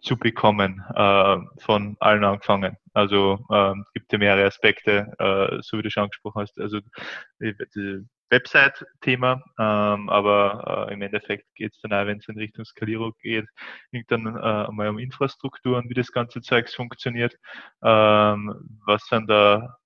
[0.00, 2.76] zu bekommen, äh, von allen angefangen?
[2.94, 6.58] Also äh, gibt ja mehrere Aspekte, äh, so wie du schon angesprochen hast.
[6.58, 6.80] Also
[7.40, 12.64] die Website-Thema, ähm, aber äh, im Endeffekt geht es dann auch, wenn es in Richtung
[12.64, 13.46] Skalierung geht,
[14.08, 17.34] dann äh, mal um Infrastrukturen, wie das ganze Zeugs funktioniert.
[17.82, 19.76] Ähm, was sind da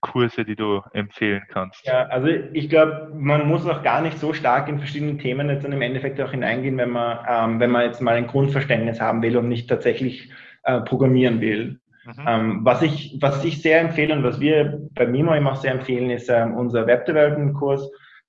[0.00, 1.86] Kurse, die du empfehlen kannst?
[1.86, 5.64] Ja, also ich glaube, man muss auch gar nicht so stark in verschiedene Themen jetzt
[5.64, 9.22] dann im Endeffekt auch hineingehen, wenn man, ähm, wenn man jetzt mal ein Grundverständnis haben
[9.22, 10.30] will und nicht tatsächlich
[10.64, 11.80] äh, programmieren will.
[12.04, 12.24] Mhm.
[12.26, 16.10] Ähm, was, ich, was ich sehr empfehle und was wir bei Mimo immer sehr empfehlen,
[16.10, 17.88] ist ähm, unser Web Development Kurs,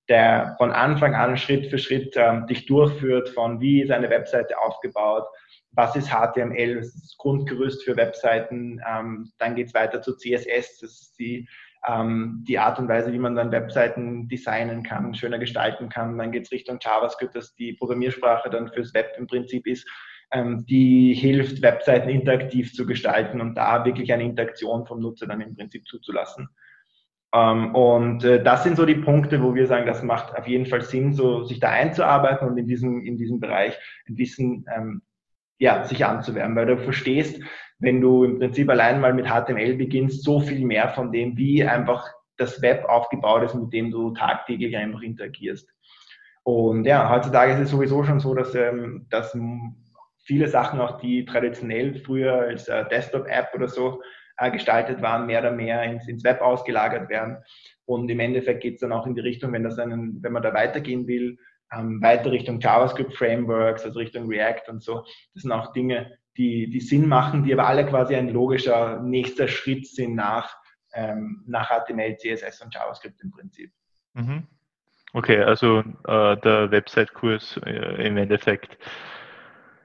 [0.10, 4.60] der von Anfang an Schritt für Schritt ähm, dich durchführt von wie ist eine Webseite
[4.60, 5.26] aufgebaut,
[5.72, 10.18] was ist HTML, das ist das Grundgerüst für Webseiten, ähm, dann geht es weiter zu
[10.18, 11.48] CSS, das ist die,
[11.88, 16.32] ähm, die Art und Weise, wie man dann Webseiten designen kann, schöner gestalten kann, dann
[16.32, 19.88] geht es Richtung JavaScript, das die Programmiersprache dann fürs Web im Prinzip ist,
[20.34, 25.56] die hilft, Webseiten interaktiv zu gestalten und da wirklich eine Interaktion vom Nutzer dann im
[25.56, 26.50] Prinzip zuzulassen.
[27.34, 30.66] Ähm, und äh, das sind so die Punkte, wo wir sagen, das macht auf jeden
[30.66, 35.02] Fall Sinn, so sich da einzuarbeiten und in diesem, in diesem Bereich ein Wissen ähm,
[35.58, 37.42] ja, sich anzuwärmen, weil du verstehst,
[37.80, 41.64] wenn du im Prinzip allein mal mit HTML beginnst, so viel mehr von dem, wie
[41.64, 45.70] einfach das Web aufgebaut ist, mit dem du tagtäglich einfach interagierst.
[46.44, 49.38] Und ja, heutzutage ist es sowieso schon so, dass, ähm, dass
[50.24, 54.02] viele Sachen, auch die traditionell früher als äh, Desktop-App oder so
[54.38, 57.38] äh, gestaltet waren, mehr oder mehr ins, ins Web ausgelagert werden.
[57.86, 60.44] Und im Endeffekt geht es dann auch in die Richtung, wenn, das einen, wenn man
[60.44, 61.38] da weitergehen will,
[61.74, 65.04] ähm, weiter Richtung JavaScript Frameworks, also Richtung React und so.
[65.34, 69.48] Das sind auch Dinge, die, die Sinn machen, die aber alle quasi ein logischer nächster
[69.48, 70.56] Schritt sind nach,
[70.94, 73.72] ähm, nach HTML, CSS und JavaScript im Prinzip.
[74.14, 74.48] Mhm.
[75.14, 78.78] Okay, also äh, der Website-Kurs äh, im Endeffekt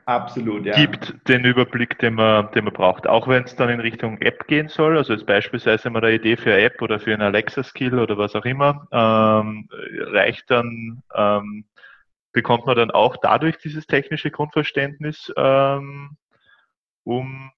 [0.07, 0.77] Absolut, ja.
[0.77, 3.09] gibt den Überblick, den man, den man braucht.
[3.09, 6.37] Auch wenn es dann in Richtung App gehen soll, also jetzt beispielsweise mal eine Idee
[6.37, 9.69] für eine App oder für einen Alexa-Skill oder was auch immer, ähm,
[10.13, 11.65] reicht dann ähm,
[12.33, 16.17] bekommt man dann auch dadurch dieses technische Grundverständnis, ähm,
[17.03, 17.51] um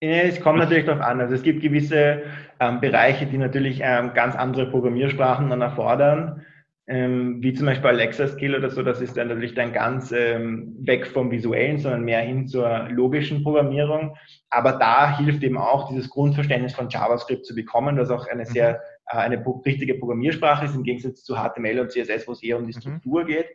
[0.00, 1.20] es kommt natürlich darauf an.
[1.20, 2.24] Also es gibt gewisse
[2.60, 6.44] ähm, Bereiche, die natürlich ähm, ganz andere Programmiersprachen dann erfordern,
[6.86, 8.82] ähm, wie zum Beispiel Alexa Skill oder so.
[8.82, 13.42] Das ist dann natürlich dann ganz ähm, weg vom Visuellen, sondern mehr hin zur logischen
[13.42, 14.16] Programmierung.
[14.50, 18.82] Aber da hilft eben auch dieses Grundverständnis von JavaScript zu bekommen, was auch eine sehr
[19.10, 22.66] äh, eine richtige Programmiersprache ist, im Gegensatz zu HTML und CSS, wo es eher um
[22.66, 22.80] die mhm.
[22.80, 23.28] Struktur mhm.
[23.28, 23.46] geht,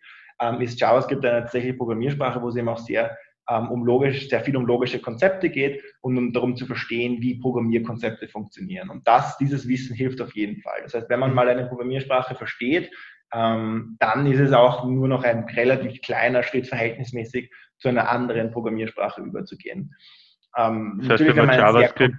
[0.41, 3.15] ähm, ist JavaScript eine tatsächliche Programmiersprache, wo es eben auch sehr
[3.47, 7.39] ähm, um logisch, sehr viel um logische Konzepte geht und um darum zu verstehen, wie
[7.39, 8.89] Programmierkonzepte funktionieren.
[8.89, 10.81] Und das, dieses Wissen hilft auf jeden Fall.
[10.83, 11.35] Das heißt, wenn man mhm.
[11.35, 12.91] mal eine Programmiersprache versteht,
[13.33, 18.51] ähm, dann ist es auch nur noch ein relativ kleiner Schritt verhältnismäßig zu einer anderen
[18.51, 19.95] Programmiersprache überzugehen.
[20.57, 22.15] Ähm, das heißt, wenn man, JavaScript,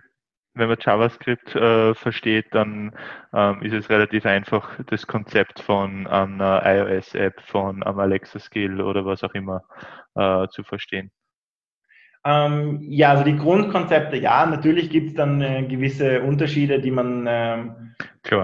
[0.55, 2.93] wenn man JavaScript äh, versteht, dann
[3.33, 9.25] ähm, ist es relativ einfach, das Konzept von einer iOS-App, von einem Alexa-Skill oder was
[9.25, 9.63] auch immer
[10.15, 11.11] äh, zu verstehen.
[12.23, 17.25] Ähm, ja, also die Grundkonzepte, ja, natürlich gibt es dann äh, gewisse Unterschiede, die man,
[17.27, 17.95] ähm,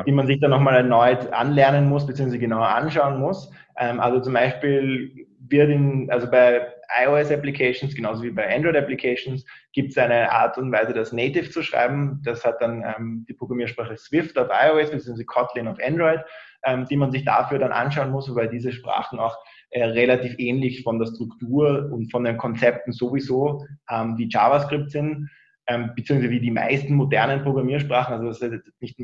[0.06, 3.50] die man sich dann nochmal erneut anlernen muss, beziehungsweise genauer anschauen muss.
[3.78, 6.66] Ähm, also zum Beispiel wird in, also bei
[7.04, 12.20] iOS-Applications, genauso wie bei Android-Applications, gibt es eine Art und Weise, das Native zu schreiben.
[12.24, 16.20] Das hat dann ähm, die Programmiersprache Swift auf iOS, beziehungsweise Kotlin auf Android,
[16.64, 19.36] ähm, die man sich dafür dann anschauen muss, weil diese Sprachen auch
[19.70, 25.28] äh, relativ ähnlich von der Struktur und von den Konzepten sowieso ähm, wie JavaScript sind,
[25.66, 28.14] ähm, beziehungsweise wie die meisten modernen Programmiersprachen.
[28.14, 28.98] Also das hat nicht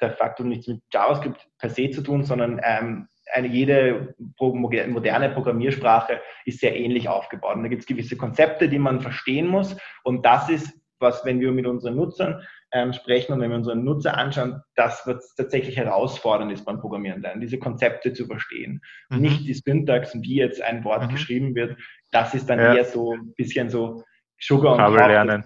[0.00, 6.20] der Faktor nichts mit JavaScript per se zu tun, sondern ähm, eine, jede moderne Programmiersprache
[6.44, 7.56] ist sehr ähnlich aufgebaut.
[7.56, 9.76] Und da gibt es gewisse Konzepte, die man verstehen muss.
[10.04, 13.84] Und das ist, was, wenn wir mit unseren Nutzern ähm, sprechen und wenn wir unseren
[13.84, 18.80] Nutzer anschauen, das, was tatsächlich herausfordernd ist beim Programmieren lernen, diese Konzepte zu verstehen.
[19.10, 19.20] Mhm.
[19.20, 21.08] Nicht die Syntax, wie jetzt ein Wort mhm.
[21.08, 21.76] geschrieben wird.
[22.12, 22.74] Das ist dann ja.
[22.74, 24.02] eher so ein bisschen so
[24.38, 25.44] Sugar und Aber lernen.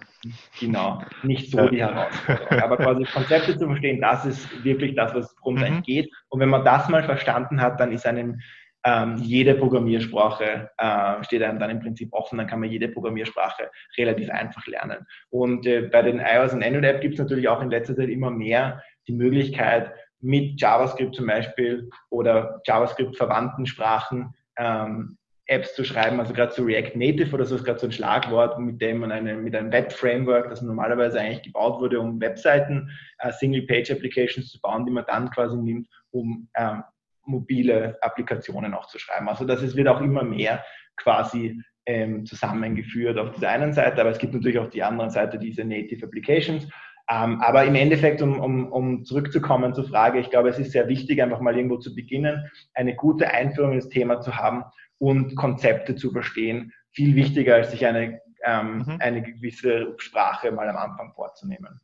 [0.59, 1.69] Genau, nicht so ja.
[1.69, 2.63] die Herausforderung.
[2.63, 5.83] Aber quasi Konzepte zu verstehen, das ist wirklich das, was es mhm.
[5.83, 6.11] geht.
[6.29, 8.41] Und wenn man das mal verstanden hat, dann ist einem
[8.85, 13.71] ähm, jede Programmiersprache äh, steht einem dann im Prinzip offen, dann kann man jede Programmiersprache
[13.99, 15.07] relativ einfach lernen.
[15.29, 18.09] Und äh, bei den iOS und Android App gibt es natürlich auch in letzter Zeit
[18.09, 25.17] immer mehr die Möglichkeit, mit JavaScript zum Beispiel oder JavaScript verwandten Sprachen ähm,
[25.51, 28.59] Apps zu schreiben, also gerade zu React Native oder so ist gerade so ein Schlagwort,
[28.61, 33.33] mit dem man eine, mit einem Web-Framework, das normalerweise eigentlich gebaut wurde, um Webseiten, äh,
[33.33, 36.85] Single-Page-Applications zu bauen, die man dann quasi nimmt, um ähm,
[37.25, 39.29] mobile Applikationen auch zu schreiben.
[39.29, 40.65] Also das ist, wird auch immer mehr
[40.97, 45.37] quasi ähm, zusammengeführt auf dieser einen Seite, aber es gibt natürlich auch die andere Seite,
[45.37, 46.69] diese Native Applications.
[47.11, 50.87] Ähm, aber im Endeffekt, um, um, um zurückzukommen zur Frage, ich glaube, es ist sehr
[50.87, 54.63] wichtig, einfach mal irgendwo zu beginnen, eine gute Einführung ins Thema zu haben
[55.01, 56.73] und Konzepte zu verstehen.
[56.93, 58.97] Viel wichtiger, als sich eine, ähm, mhm.
[59.01, 61.81] eine gewisse Sprache mal am Anfang vorzunehmen.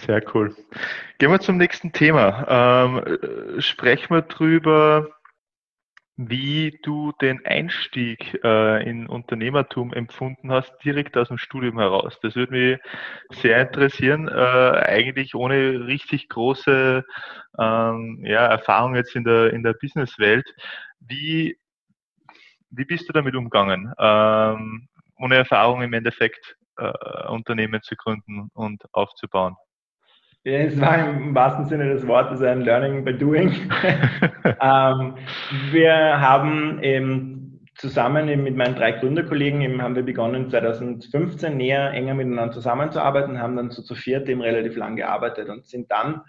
[0.00, 0.54] Sehr cool.
[1.18, 2.46] Gehen wir zum nächsten Thema.
[2.48, 5.08] Ähm, sprechen wir drüber,
[6.16, 12.18] wie du den Einstieg äh, in Unternehmertum empfunden hast, direkt aus dem Studium heraus.
[12.22, 12.78] Das würde mich
[13.40, 17.04] sehr interessieren, äh, eigentlich ohne richtig große
[17.58, 20.46] ähm, ja, Erfahrung jetzt in der, in der Businesswelt.
[21.00, 21.58] Wie,
[22.70, 28.82] wie bist du damit umgegangen, ähm, ohne Erfahrung im Endeffekt äh, Unternehmen zu gründen und
[28.92, 29.56] aufzubauen?
[30.44, 33.50] Ja, es war im wahrsten Sinne des Wortes ein Learning by Doing.
[34.60, 35.14] ähm,
[35.70, 41.92] wir haben eben zusammen eben mit meinen drei Gründerkollegen eben haben wir begonnen 2015 näher
[41.92, 46.22] enger miteinander zusammenzuarbeiten, haben dann so zu viert eben relativ lang gearbeitet und sind dann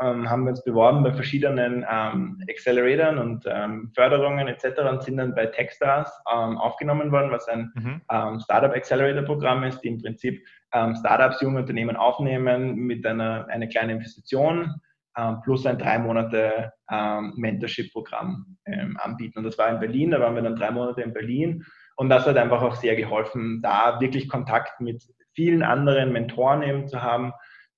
[0.00, 4.80] ähm, haben wir uns beworben bei verschiedenen ähm, Acceleratoren und ähm, Förderungen etc.
[4.90, 8.00] und sind dann bei Techstars ähm, aufgenommen worden, was ein mhm.
[8.10, 13.46] Ähm, Startup Accelerator Programm ist, die im Prinzip ähm, Startups, junge Unternehmen aufnehmen mit einer
[13.48, 14.74] eine kleinen Investition
[15.44, 18.56] plus ein drei Monate Mentorship-Programm
[18.96, 19.38] anbieten.
[19.38, 22.26] Und das war in Berlin, da waren wir dann drei Monate in Berlin und das
[22.26, 25.04] hat einfach auch sehr geholfen, da wirklich Kontakt mit
[25.34, 27.32] vielen anderen Mentoren eben zu haben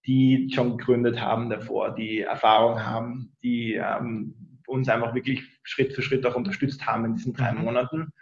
[0.06, 4.34] die schon gegründet haben davor, die Erfahrung haben, die ähm,
[4.66, 7.62] uns einfach wirklich Schritt für Schritt auch unterstützt haben in diesen drei mhm.
[7.64, 8.12] Monaten.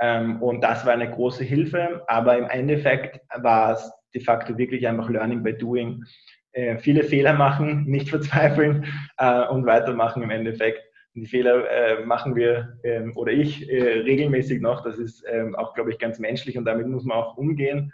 [0.00, 4.86] Ähm, und das war eine große Hilfe, aber im Endeffekt war es de facto wirklich
[4.86, 6.04] einfach Learning by Doing.
[6.52, 8.86] Äh, viele Fehler machen, nicht verzweifeln
[9.18, 10.82] äh, und weitermachen im Endeffekt.
[11.14, 14.82] Und die Fehler äh, machen wir ähm, oder ich äh, regelmäßig noch.
[14.82, 17.92] Das ist ähm, auch, glaube ich, ganz menschlich und damit muss man auch umgehen.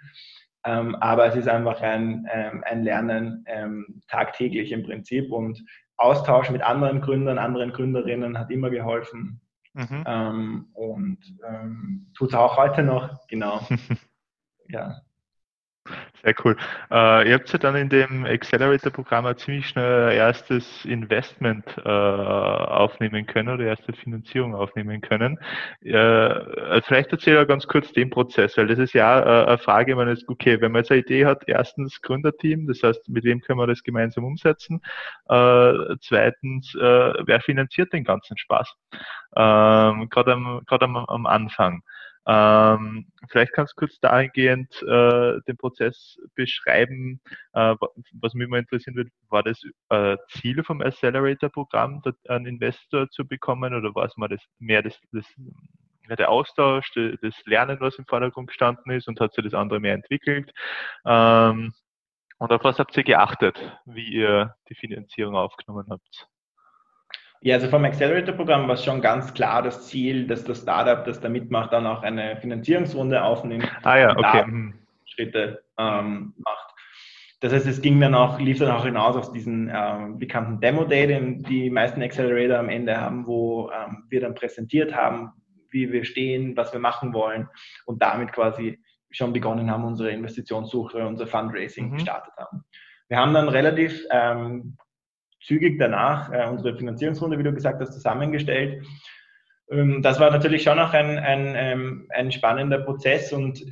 [0.65, 5.63] Ähm, aber es ist einfach ein, ähm, ein Lernen ähm, tagtäglich im Prinzip und
[5.97, 9.41] Austausch mit anderen Gründern, anderen Gründerinnen hat immer geholfen
[9.75, 10.05] mhm.
[10.07, 13.61] Ähm, und ähm, tut es auch heute noch, genau.
[14.69, 15.01] ja.
[16.25, 16.57] Sehr cool.
[16.91, 23.27] Äh, ihr habt ja dann in dem Accelerator-Programm ein ziemlich schnell erstes Investment äh, aufnehmen
[23.27, 25.39] können oder erste Finanzierung aufnehmen können.
[25.83, 29.95] Äh, vielleicht erzähl ja ganz kurz den Prozess, weil das ist ja äh, eine Frage,
[29.97, 33.43] man ist, okay, wenn man jetzt eine Idee hat, erstens Gründerteam, das heißt, mit wem
[33.43, 34.81] können wir das gemeinsam umsetzen?
[35.29, 36.81] Äh, zweitens, äh,
[37.27, 38.73] wer finanziert den ganzen Spaß?
[39.37, 41.83] Ähm, Gerade am, am, am Anfang.
[42.27, 47.21] Ähm, vielleicht kannst du kurz dahingehend äh, den Prozess beschreiben.
[47.53, 47.75] Äh,
[48.13, 53.75] was mich immer interessieren würde, war das äh, Ziel vom Accelerator-Programm, einen Investor zu bekommen
[53.75, 55.27] oder war es mal das, mehr das, das
[56.09, 59.95] der Austausch, das Lernen, was im Vordergrund gestanden ist und hat sich das andere mehr
[59.95, 60.53] entwickelt?
[61.07, 61.73] Ähm,
[62.39, 66.29] und auf was habt ihr geachtet, wie ihr die Finanzierung aufgenommen habt?
[67.45, 71.21] Ja, also vom Accelerator-Programm war es schon ganz klar das Ziel, dass das Startup, das
[71.21, 73.71] da mitmacht, dann auch eine Finanzierungsrunde aufnimmt.
[73.83, 74.47] Ah ja, okay.
[74.47, 74.75] Mhm.
[75.05, 76.75] Schritte ähm, macht.
[77.41, 81.07] Das heißt, es ging dann auch, lief dann auch hinaus auf diesen ähm, bekannten Demo-Day,
[81.07, 85.33] den die meisten Accelerator am Ende haben, wo ähm, wir dann präsentiert haben,
[85.69, 87.47] wie wir stehen, was wir machen wollen
[87.85, 91.95] und damit quasi schon begonnen haben, unsere Investitionssuche, unser Fundraising mhm.
[91.97, 92.65] gestartet haben.
[93.09, 94.79] Wir haben dann relativ ähm,
[95.45, 98.85] zügig danach äh, unsere Finanzierungsrunde, wie du gesagt hast, zusammengestellt.
[99.71, 103.65] Ähm, das war natürlich schon auch ein, ein, ähm, ein spannender Prozess und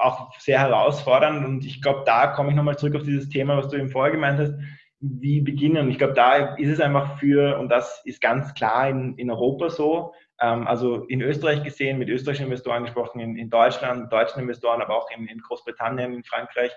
[0.00, 1.44] auch sehr herausfordernd.
[1.44, 4.12] Und ich glaube, da komme ich nochmal zurück auf dieses Thema, was du eben vorher
[4.12, 4.54] gemeint hast.
[5.00, 5.90] Wie beginnen?
[5.90, 9.68] Ich glaube, da ist es einfach für, und das ist ganz klar in, in Europa
[9.68, 14.40] so, ähm, also in Österreich gesehen, mit österreichischen Investoren gesprochen, in, in Deutschland, mit deutschen
[14.40, 16.70] Investoren, aber auch in, in Großbritannien, in Frankreich,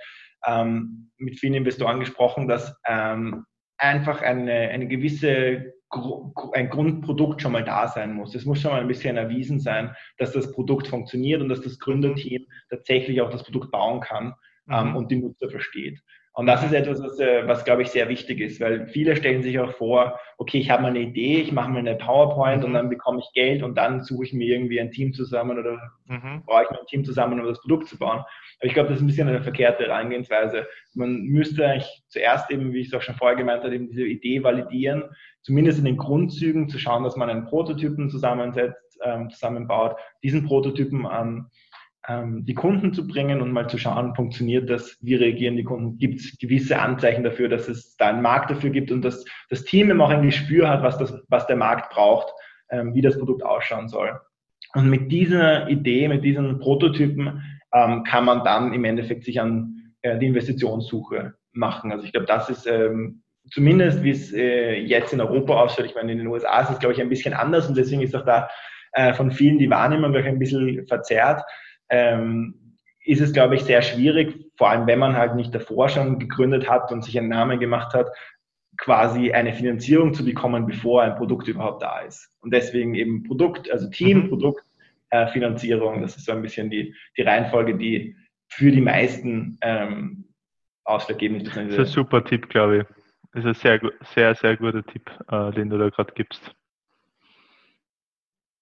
[0.47, 3.45] ähm, mit vielen Investoren gesprochen, dass ähm,
[3.77, 5.73] einfach eine, eine gewisse
[6.53, 8.35] ein Grundprodukt schon mal da sein muss.
[8.35, 11.79] Es muss schon mal ein bisschen erwiesen sein, dass das Produkt funktioniert und dass das
[11.79, 14.33] Gründerteam tatsächlich auch das Produkt bauen kann
[14.69, 14.95] ähm, mhm.
[14.95, 16.01] und die Nutzer versteht.
[16.35, 19.41] Und das ist etwas, was, äh, was glaube ich, sehr wichtig ist, weil viele stellen
[19.41, 22.65] sich auch vor, okay, ich habe mal eine Idee, ich mache mal eine PowerPoint mhm.
[22.65, 25.79] und dann bekomme ich Geld und dann suche ich mir irgendwie ein Team zusammen oder
[26.07, 26.43] mhm.
[26.45, 28.19] brauche ich ein Team zusammen, um das Produkt zu bauen.
[28.19, 30.67] Aber ich glaube, das ist ein bisschen eine verkehrte Herangehensweise.
[30.93, 34.05] Man müsste eigentlich zuerst eben, wie ich es auch schon vorher gemeint habe, eben diese
[34.05, 35.03] Idee validieren,
[35.41, 41.05] zumindest in den Grundzügen zu schauen, dass man einen Prototypen zusammensetzt, ähm, zusammenbaut, diesen Prototypen
[41.05, 41.49] an ähm,
[42.07, 46.19] die Kunden zu bringen und mal zu schauen, funktioniert das, wie reagieren die Kunden, gibt
[46.19, 49.89] es gewisse Anzeichen dafür, dass es da einen Markt dafür gibt und dass das Team
[49.89, 52.31] immer auch ein Gespür hat, was, das, was der Markt braucht,
[52.69, 54.19] ähm, wie das Produkt ausschauen soll.
[54.75, 57.41] Und mit dieser Idee, mit diesen Prototypen
[57.73, 61.91] ähm, kann man dann im Endeffekt sich an äh, die Investitionssuche machen.
[61.91, 65.85] Also ich glaube, das ist ähm, zumindest, wie es äh, jetzt in Europa ausschaut.
[65.85, 68.15] Ich meine, in den USA ist es, glaube ich, ein bisschen anders und deswegen ist
[68.15, 68.47] auch da
[68.91, 71.41] äh, von vielen die Wahrnehmung gleich ein bisschen verzerrt
[71.89, 76.19] ähm, ist es, glaube ich, sehr schwierig, vor allem wenn man halt nicht davor schon
[76.19, 78.07] gegründet hat und sich einen Namen gemacht hat,
[78.77, 82.29] quasi eine Finanzierung zu bekommen, bevor ein Produkt überhaupt da ist.
[82.41, 84.29] Und deswegen eben Produkt, also Team, mhm.
[84.29, 84.63] Produkt,
[85.11, 88.15] äh, Finanzierung, das ist so ein bisschen die, die Reihenfolge, die
[88.47, 90.25] für die meisten ähm,
[90.83, 91.55] ausschlaggebend ist.
[91.55, 92.83] Das ist ein super Tipp, glaube ich.
[93.33, 96.55] Das ist ein sehr, sehr, sehr guter Tipp, äh, den du da gerade gibst.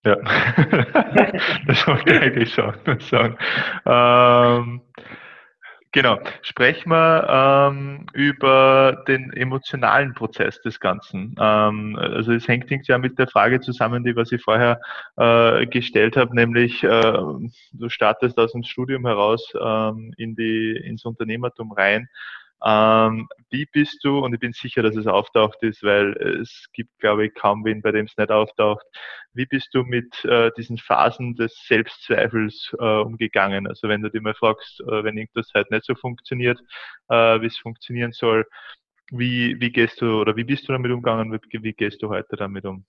[0.06, 0.16] Ja,
[1.68, 3.38] das wollte ich eigentlich schon sagen.
[3.86, 4.82] Ähm,
[5.94, 7.26] genau, sprechen wir
[7.72, 11.36] ähm, über den emotionalen Prozess des Ganzen.
[11.40, 14.82] Ähm, also es hängt ja mit der Frage zusammen, die was ich vorher
[15.16, 17.14] äh, gestellt habe, nämlich äh,
[17.72, 22.10] du startest aus dem Studium heraus ähm, in die, ins Unternehmertum rein
[22.66, 26.98] ähm, wie bist du, und ich bin sicher, dass es auftaucht ist, weil es gibt,
[27.00, 28.86] glaube ich, kaum wen, bei dem es nicht auftaucht,
[29.34, 33.68] wie bist du mit äh, diesen Phasen des Selbstzweifels äh, umgegangen?
[33.68, 36.60] Also wenn du dir mal fragst, äh, wenn irgendwas halt nicht so funktioniert,
[37.10, 38.46] äh, wie es funktionieren soll,
[39.12, 42.36] wie, wie gehst du oder wie bist du damit umgegangen, wie, wie gehst du heute
[42.38, 42.86] damit um?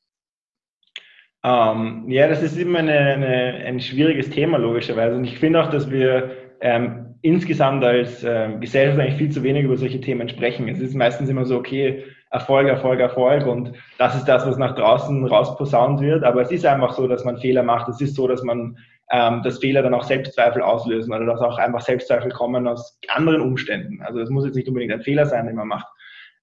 [1.43, 5.15] Um, ähm, ja, das ist immer eine, eine, ein schwieriges Thema, logischerweise.
[5.15, 6.31] Und ich finde auch, dass wir
[6.63, 10.69] ähm, insgesamt als äh, Gesellschaft eigentlich viel zu wenig über solche Themen sprechen.
[10.69, 14.75] Es ist meistens immer so, okay, Erfolg, Erfolg, Erfolg und das ist das, was nach
[14.75, 16.23] draußen rausposaunt wird.
[16.23, 17.89] Aber es ist einfach so, dass man Fehler macht.
[17.89, 18.77] Es ist so, dass man
[19.11, 23.41] ähm, dass Fehler dann auch Selbstzweifel auslösen oder dass auch einfach Selbstzweifel kommen aus anderen
[23.41, 24.03] Umständen.
[24.03, 25.87] Also es muss jetzt nicht unbedingt ein Fehler sein, den man macht.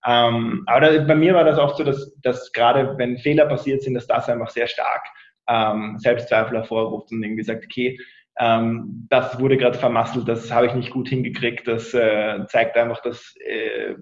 [0.07, 3.83] Ähm, aber da, bei mir war das oft so, dass, dass gerade wenn Fehler passiert
[3.83, 5.03] sind, dass das einfach sehr stark
[5.47, 7.99] ähm, Selbstzweifel hervorruft und irgendwie sagt, okay,
[8.41, 12.99] ähm, das wurde gerade vermasselt, das habe ich nicht gut hingekriegt, das äh, zeigt einfach,
[13.01, 13.93] dass, äh,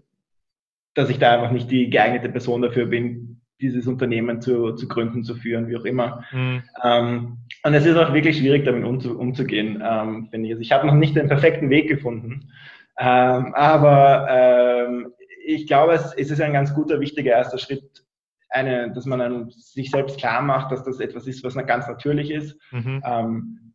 [0.93, 5.25] dass ich da einfach nicht die geeignete Person dafür bin, dieses Unternehmen zu, zu gründen,
[5.25, 6.23] zu führen, wie auch immer.
[6.31, 6.63] Mhm.
[6.81, 10.53] Ähm, und es ist auch wirklich schwierig, damit umzu, umzugehen, ähm, finde ich.
[10.53, 12.49] Also ich habe noch nicht den perfekten Weg gefunden.
[12.97, 15.13] Ähm, aber ähm,
[15.45, 18.05] ich glaube, es, es ist ein ganz guter, wichtiger erster Schritt,
[18.49, 22.57] eine, dass man sich selbst klar macht, dass das etwas ist, was ganz natürlich ist,
[22.71, 23.03] mhm.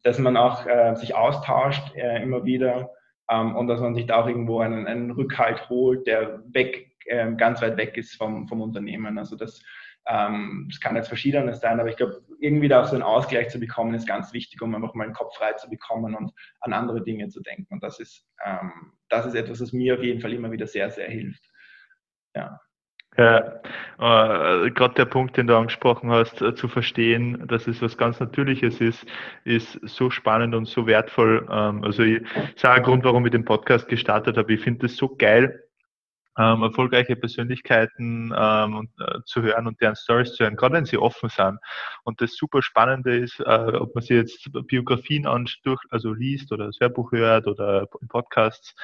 [0.04, 2.90] Dass man auch äh, sich austauscht äh, immer wieder
[3.30, 7.32] ähm, und dass man sich da auch irgendwo einen, einen Rückhalt holt, der weg, äh,
[7.32, 9.18] ganz weit weg ist vom, vom Unternehmen.
[9.18, 9.62] Also das,
[10.06, 13.48] ähm, das kann jetzt verschiedenes sein, aber ich glaube, irgendwie da auch so einen Ausgleich
[13.48, 16.72] zu bekommen, ist ganz wichtig, um einfach mal den Kopf frei zu bekommen und an
[16.74, 17.72] andere Dinge zu denken.
[17.72, 20.90] Und das ist, ähm, das ist etwas, was mir auf jeden Fall immer wieder sehr,
[20.90, 21.42] sehr hilft.
[22.36, 22.60] Ja.
[23.16, 23.60] Ja,
[24.00, 28.18] äh, gerade der Punkt, den du angesprochen hast, äh, zu verstehen, dass es was ganz
[28.18, 29.06] Natürliches ist,
[29.44, 31.46] ist so spannend und so wertvoll.
[31.48, 32.22] Ähm, also ich
[32.56, 34.52] sage Grund, warum ich den Podcast gestartet habe.
[34.52, 35.63] Ich finde es so geil,
[36.38, 40.84] ähm, erfolgreiche Persönlichkeiten ähm, und, äh, zu hören und deren Stories zu hören, gerade wenn
[40.84, 41.58] sie offen sind.
[42.04, 45.24] Und das super Spannende ist, äh, ob man sich jetzt Biografien
[45.62, 48.74] durch, also liest oder das Hörbuch hört oder Podcasts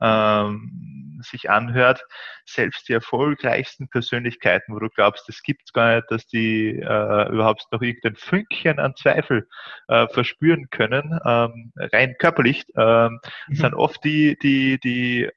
[0.00, 2.02] ähm, sich anhört,
[2.44, 7.66] selbst die erfolgreichsten Persönlichkeiten, wo du glaubst, es gibt gar nicht, dass die äh, überhaupt
[7.72, 9.48] noch irgendein Fünkchen an Zweifel
[9.88, 13.54] äh, verspüren können, ähm, rein körperlich, ähm, mhm.
[13.54, 15.30] sind oft die, die, die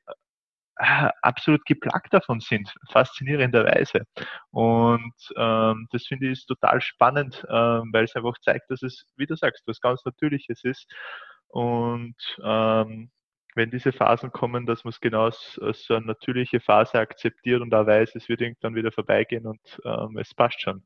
[0.76, 4.06] absolut geplagt davon sind, faszinierenderweise.
[4.52, 9.26] Und ähm, das finde ich total spannend, ähm, weil es einfach zeigt, dass es, wie
[9.26, 10.92] du sagst, was ganz Natürliches ist.
[11.48, 13.12] Und ähm,
[13.56, 17.62] wenn diese Phasen kommen, dass man es genau als, als so eine natürliche Phase akzeptiert
[17.62, 20.84] und auch weiß, es wird irgendwann wieder vorbeigehen und ähm, es passt schon.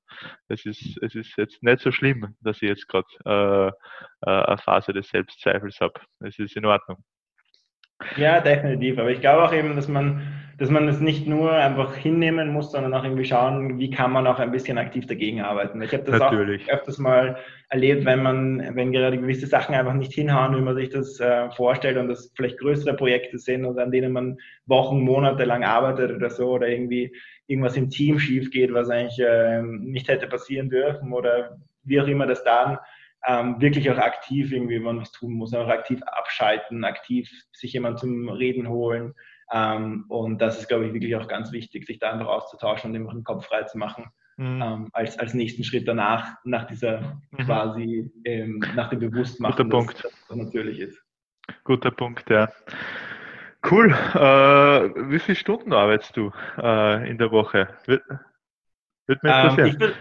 [0.48, 4.58] Es ist, es ist jetzt nicht so schlimm, dass ich jetzt gerade äh, äh, eine
[4.58, 6.00] Phase des Selbstzweifels habe.
[6.20, 7.04] Es ist in Ordnung.
[8.16, 9.00] Ja, definitiv.
[9.00, 10.22] Aber ich glaube auch eben, dass man,
[10.58, 14.28] dass man es nicht nur einfach hinnehmen muss, sondern auch irgendwie schauen, wie kann man
[14.28, 15.82] auch ein bisschen aktiv dagegen arbeiten.
[15.82, 16.68] Ich habe das Natürlich.
[16.68, 17.38] auch öfters mal
[17.70, 21.50] erlebt, wenn man, wenn gerade gewisse Sachen einfach nicht hinhauen, wie man sich das äh,
[21.52, 24.38] vorstellt und das vielleicht größere Projekte sind und an denen man
[24.68, 27.12] Wochen, Monate lang arbeitet oder so oder irgendwie
[27.48, 32.08] irgendwas im Team schief geht, was eigentlich äh, nicht hätte passieren dürfen oder wie auch
[32.08, 32.78] immer das dann
[33.28, 37.74] ähm, wirklich auch aktiv irgendwie, wenn man was tun muss, auch aktiv abschalten, aktiv sich
[37.74, 39.14] jemand zum Reden holen.
[39.52, 42.98] Ähm, und das ist, glaube ich, wirklich auch ganz wichtig, sich da einfach auszutauschen und
[42.98, 44.06] einfach den Kopf frei zu machen.
[44.38, 44.62] Mhm.
[44.62, 47.38] Ähm, als, als nächsten Schritt danach, nach dieser mhm.
[47.46, 50.04] quasi, ähm, nach dem Bewusstmachen, Guter Punkt.
[50.04, 51.04] Das, das natürlich ist.
[51.64, 52.50] Guter Punkt, ja.
[53.70, 53.90] Cool.
[53.90, 57.68] Äh, wie viele Stunden arbeitest du äh, in der Woche?
[57.86, 58.04] Wird,
[59.08, 59.94] wird mir ähm, interessieren.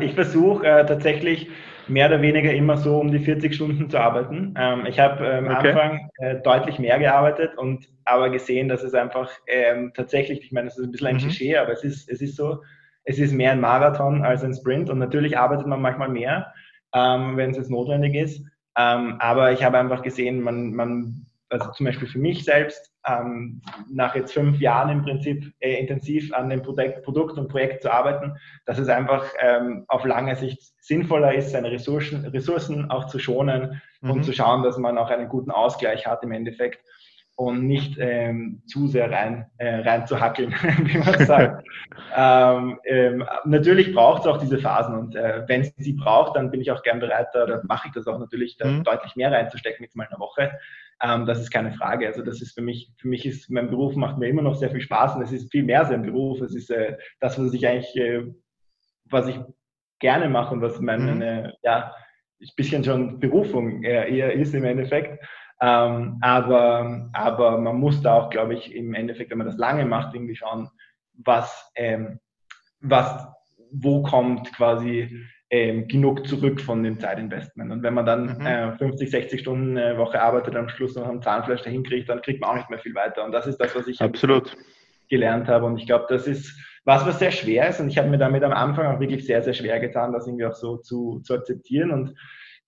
[0.08, 1.50] ich versuche äh, tatsächlich
[1.88, 4.54] mehr oder weniger immer so um die 40 Stunden zu arbeiten.
[4.58, 5.68] Ähm, ich habe ähm, am okay.
[5.70, 10.68] Anfang äh, deutlich mehr gearbeitet und aber gesehen, dass es einfach ähm, tatsächlich, ich meine,
[10.68, 11.20] das ist ein bisschen ein mhm.
[11.20, 12.62] Klischee, aber es ist, es ist so,
[13.04, 16.52] es ist mehr ein Marathon als ein Sprint und natürlich arbeitet man manchmal mehr,
[16.94, 18.44] ähm, wenn es jetzt notwendig ist.
[18.78, 23.60] Ähm, aber ich habe einfach gesehen, man, man also zum Beispiel für mich selbst, ähm,
[23.90, 27.92] nach jetzt fünf Jahren im Prinzip äh, intensiv an dem Produkt, Produkt, und Projekt zu
[27.92, 33.18] arbeiten, dass es einfach ähm, auf lange Sicht sinnvoller ist, seine Ressourcen, Ressourcen auch zu
[33.18, 34.10] schonen mhm.
[34.10, 36.80] und zu schauen, dass man auch einen guten Ausgleich hat im Endeffekt
[37.36, 41.66] und nicht ähm, zu sehr rein, äh, rein zu hackeln, wie man sagt.
[42.16, 46.50] ähm, ähm, natürlich braucht es auch diese Phasen und äh, wenn es sie braucht, dann
[46.50, 48.84] bin ich auch gern bereit, da, mache ich das auch natürlich, da mhm.
[48.84, 50.58] deutlich mehr reinzustecken, jetzt mal in einer Woche.
[51.02, 52.06] Ähm, das ist keine Frage.
[52.06, 54.70] Also das ist für mich, für mich ist mein Beruf macht mir immer noch sehr
[54.70, 56.40] viel Spaß und es ist viel mehr sein Beruf.
[56.40, 58.32] Es ist äh, das, was ich eigentlich, äh,
[59.04, 59.38] was ich
[59.98, 61.18] gerne mache und was meine, mhm.
[61.18, 61.94] meine ja,
[62.40, 65.24] ein bisschen schon Berufung eher, eher ist im Endeffekt.
[65.60, 69.86] Ähm, aber, aber man muss da auch, glaube ich, im Endeffekt, wenn man das lange
[69.86, 70.68] macht, irgendwie schauen,
[71.24, 72.20] was, ähm,
[72.80, 73.26] was,
[73.70, 77.70] wo kommt quasi ähm, genug zurück von dem Zeitinvestment.
[77.70, 78.46] Und wenn man dann mhm.
[78.46, 82.22] äh, 50, 60 Stunden eine Woche arbeitet, am Schluss noch ein Zahnfleisch dahin kriegt, dann
[82.22, 83.24] kriegt man auch nicht mehr viel weiter.
[83.24, 84.56] Und das ist das, was ich Absolut.
[85.08, 85.66] gelernt habe.
[85.66, 87.80] Und ich glaube, das ist was, was sehr schwer ist.
[87.80, 90.46] Und ich habe mir damit am Anfang auch wirklich sehr, sehr schwer getan, das irgendwie
[90.46, 91.92] auch so zu, zu akzeptieren.
[91.92, 92.14] Und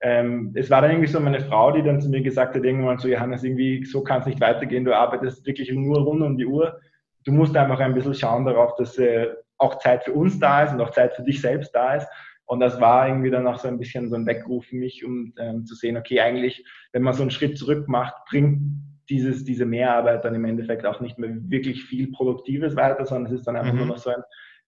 [0.00, 2.98] ähm, es war dann irgendwie so meine Frau, die dann zu mir gesagt hat, irgendwann
[2.98, 6.46] so, Johannes, irgendwie so kann es nicht weitergehen, du arbeitest wirklich nur rund um die
[6.46, 6.80] Uhr.
[7.24, 10.72] Du musst einfach ein bisschen schauen darauf, dass äh, auch Zeit für uns da ist
[10.72, 12.08] und auch Zeit für dich selbst da ist.
[12.48, 15.34] Und das war irgendwie dann auch so ein bisschen so ein Weckruf für mich, um
[15.38, 18.62] ähm, zu sehen, okay, eigentlich, wenn man so einen Schritt zurück macht, bringt
[19.10, 23.40] dieses, diese Mehrarbeit dann im Endeffekt auch nicht mehr wirklich viel Produktives weiter, sondern es
[23.40, 23.80] ist dann einfach mhm.
[23.80, 24.22] nur noch so ein,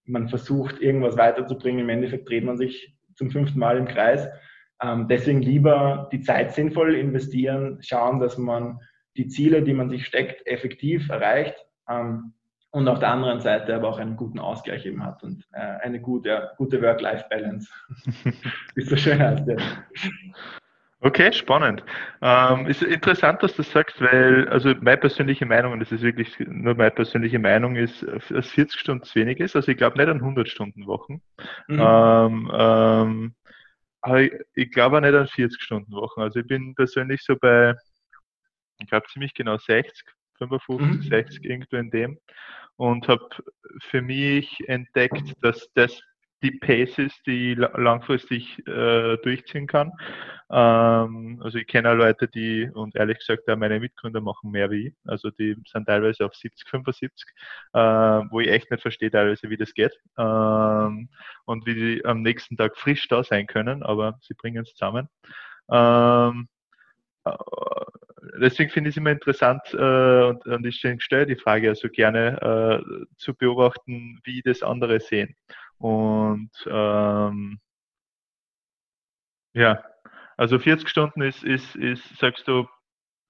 [0.05, 4.29] man versucht irgendwas weiterzubringen, im Endeffekt dreht man sich zum fünften Mal im Kreis.
[4.83, 8.79] Ähm, deswegen lieber die Zeit sinnvoll investieren, schauen, dass man
[9.17, 11.57] die Ziele, die man sich steckt, effektiv erreicht.
[11.89, 12.35] Ähm,
[12.73, 16.01] und auf der anderen Seite aber auch einen guten Ausgleich eben hat und äh, eine
[16.01, 17.69] gute, gute Work-Life-Balance.
[18.75, 19.57] Wie so schön heißt ja.
[21.03, 21.83] Okay, spannend.
[22.21, 26.03] Ähm, ist interessant, dass du das sagst, weil, also meine persönliche Meinung, und das ist
[26.03, 29.57] wirklich nur meine persönliche Meinung, ist, dass 40 Stunden zu wenig ist.
[29.57, 31.23] Also ich glaube nicht an 100 Stunden Wochen.
[31.69, 31.81] Mhm.
[31.81, 33.35] Ähm, ähm,
[34.03, 36.21] aber ich, ich glaube auch nicht an 40 Stunden Wochen.
[36.21, 37.75] Also ich bin persönlich so bei,
[38.79, 40.05] ich glaube ziemlich genau 60,
[40.49, 41.03] 55, mhm.
[41.03, 42.19] 60 irgendwo in dem
[42.77, 43.29] und habe
[43.81, 46.01] für mich entdeckt, dass das
[46.43, 49.93] die Pace ist, die langfristig äh, durchziehen kann.
[50.51, 54.89] Ähm, also ich kenne Leute, die, und ehrlich gesagt, auch meine Mitgründer machen mehr wie
[54.89, 54.95] ich.
[55.05, 57.13] Also die sind teilweise auf 70, 75,
[57.75, 59.93] äh, wo ich echt nicht verstehe teilweise, wie das geht.
[60.17, 61.11] Ähm,
[61.45, 65.09] und wie die am nächsten Tag frisch da sein können, aber sie bringen es zusammen.
[65.71, 66.60] Ähm, äh,
[68.41, 72.83] deswegen finde ich es immer interessant äh, und, und ich stelle die Frage also gerne
[72.83, 75.37] äh, zu beobachten, wie das andere sehen.
[75.79, 77.61] Und ähm,
[79.55, 79.83] ja,
[80.37, 82.67] also 40 Stunden ist, ist, ist, sagst du,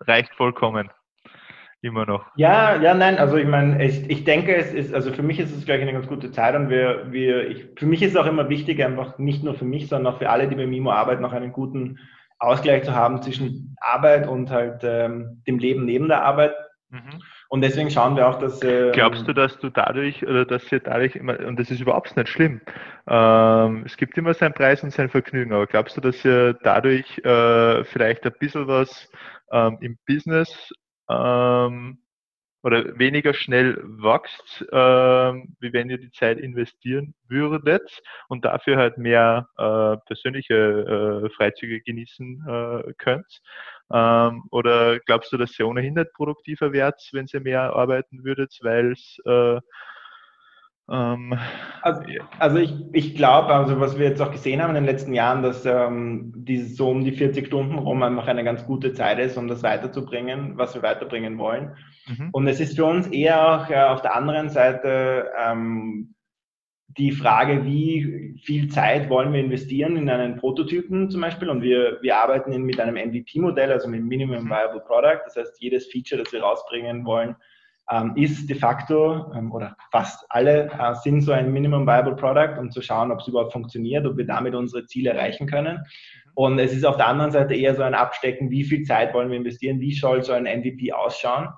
[0.01, 0.91] reicht vollkommen.
[1.83, 2.27] Immer noch.
[2.37, 5.57] Ja, ja, nein, also ich meine, ich, ich denke, es ist, also für mich ist
[5.57, 8.27] es gleich eine ganz gute Zeit und wir, wir, ich, für mich ist es auch
[8.27, 11.23] immer wichtig, einfach nicht nur für mich, sondern auch für alle, die bei Mimo arbeiten,
[11.23, 11.99] noch einen guten
[12.41, 16.55] Ausgleich zu haben zwischen Arbeit und halt ähm, dem Leben neben der Arbeit.
[16.89, 17.23] Mhm.
[17.49, 18.63] Und deswegen schauen wir auch, dass.
[18.63, 22.17] Ähm, Glaubst du, dass du dadurch, oder dass ihr dadurch immer, und das ist überhaupt
[22.17, 22.61] nicht schlimm,
[23.07, 27.19] ähm, es gibt immer seinen Preis und sein Vergnügen, aber glaubst du, dass ihr dadurch
[27.19, 29.09] äh, vielleicht ein bisschen was
[29.53, 30.73] ähm, im Business
[31.09, 31.99] ähm,
[32.63, 34.75] oder weniger schnell wächst, äh,
[35.61, 41.81] wie wenn ihr die Zeit investieren würdet und dafür halt mehr äh, persönliche äh, Freizüge
[41.81, 43.41] genießen äh, könnt?
[43.93, 48.59] Ähm, oder glaubst du, dass ihr ohnehin nicht produktiver wärt, wenn ihr mehr arbeiten würdet,
[48.63, 49.61] weil es äh,
[50.91, 51.39] ähm,
[51.83, 52.03] also,
[52.39, 55.43] also, ich, ich glaube, also was wir jetzt auch gesehen haben in den letzten Jahren,
[55.43, 59.37] dass ähm, dieses so um die 40 Stunden rum einfach eine ganz gute Zeit ist,
[59.37, 61.77] um das weiterzubringen, was wir weiterbringen wollen.
[62.09, 62.31] Mhm.
[62.33, 66.15] Und es ist für uns eher auch äh, auf der anderen Seite ähm,
[66.99, 71.49] die Frage, wie viel Zeit wollen wir investieren in einen Prototypen zum Beispiel.
[71.49, 74.51] Und wir, wir arbeiten mit einem MVP-Modell, also mit Minimum mhm.
[74.51, 75.21] Viable Product.
[75.25, 77.37] Das heißt, jedes Feature, das wir rausbringen wollen,
[78.15, 82.71] ist de facto ähm, oder fast alle äh, sind so ein Minimum Viable Product, um
[82.71, 85.81] zu schauen, ob es überhaupt funktioniert, ob wir damit unsere Ziele erreichen können.
[86.35, 89.31] Und es ist auf der anderen Seite eher so ein Abstecken, wie viel Zeit wollen
[89.31, 91.49] wir investieren, wie soll so ein MVP ausschauen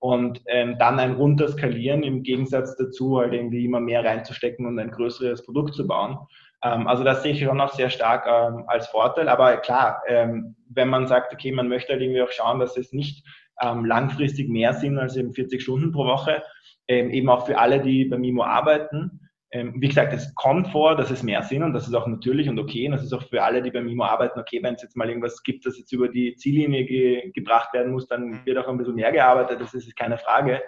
[0.00, 4.90] und ähm, dann ein runterskalieren im Gegensatz dazu halt irgendwie immer mehr reinzustecken und ein
[4.90, 6.18] größeres Produkt zu bauen.
[6.62, 9.28] Ähm, also das sehe ich schon noch sehr stark ähm, als Vorteil.
[9.28, 12.92] Aber klar, ähm, wenn man sagt, okay, man möchte halt irgendwie auch schauen, dass es
[12.92, 13.26] nicht
[13.62, 16.42] ähm, langfristig mehr sind als eben 40 Stunden pro Woche,
[16.88, 19.20] ähm, eben auch für alle, die bei Mimo arbeiten.
[19.50, 22.48] Ähm, wie gesagt, es kommt vor, dass es mehr sind und das ist auch natürlich
[22.48, 22.86] und okay.
[22.86, 25.08] Und das ist auch für alle, die bei Mimo arbeiten, okay, wenn es jetzt mal
[25.08, 28.40] irgendwas gibt, das jetzt über die Ziellinie ge gebracht werden muss, dann mhm.
[28.44, 30.62] wird auch ein bisschen mehr gearbeitet, das ist keine Frage.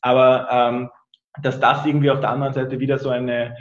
[0.00, 0.90] Aber ähm,
[1.42, 3.56] dass das irgendwie auf der anderen Seite wieder so eine,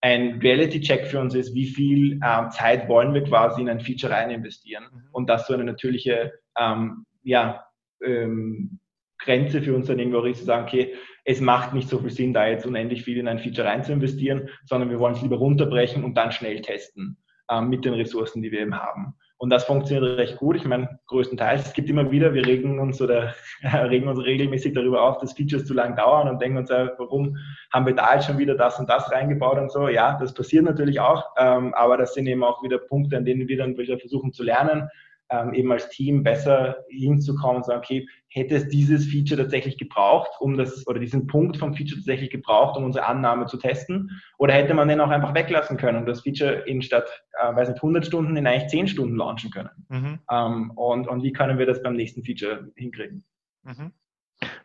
[0.00, 4.12] ein Reality-Check für uns ist, wie viel ähm, Zeit wollen wir quasi in ein Feature
[4.12, 5.08] rein investieren mhm.
[5.12, 7.65] und das so eine natürliche ähm, ja,
[8.04, 8.80] ähm,
[9.18, 10.94] Grenze für uns dann irgendwo ist, zu sagen, okay,
[11.24, 13.92] es macht nicht so viel Sinn, da jetzt unendlich viel in ein Feature rein zu
[13.92, 17.18] investieren, sondern wir wollen es lieber runterbrechen und dann schnell testen
[17.50, 19.14] ähm, mit den Ressourcen, die wir eben haben.
[19.38, 20.56] Und das funktioniert recht gut.
[20.56, 21.66] Ich meine, größtenteils.
[21.66, 25.66] Es gibt immer wieder, wir regen uns oder regen uns regelmäßig darüber auf, dass Features
[25.66, 27.36] zu lang dauern und denken uns, äh, warum
[27.70, 29.88] haben wir da jetzt schon wieder das und das reingebaut und so.
[29.88, 33.46] Ja, das passiert natürlich auch, ähm, aber das sind eben auch wieder Punkte, an denen
[33.46, 34.88] wir dann wieder versuchen zu lernen
[35.30, 40.30] ähm, eben als Team besser hinzukommen und sagen, okay, hätte es dieses Feature tatsächlich gebraucht,
[40.40, 44.10] um das, oder diesen Punkt vom Feature tatsächlich gebraucht, um unsere Annahme zu testen?
[44.38, 47.08] Oder hätte man den auch einfach weglassen können und das Feature in statt,
[47.40, 49.70] äh, weiß nicht, 100 Stunden in eigentlich 10 Stunden launchen können?
[49.88, 50.18] Mhm.
[50.30, 53.24] Ähm, und, und wie können wir das beim nächsten Feature hinkriegen?
[53.64, 53.92] Mhm.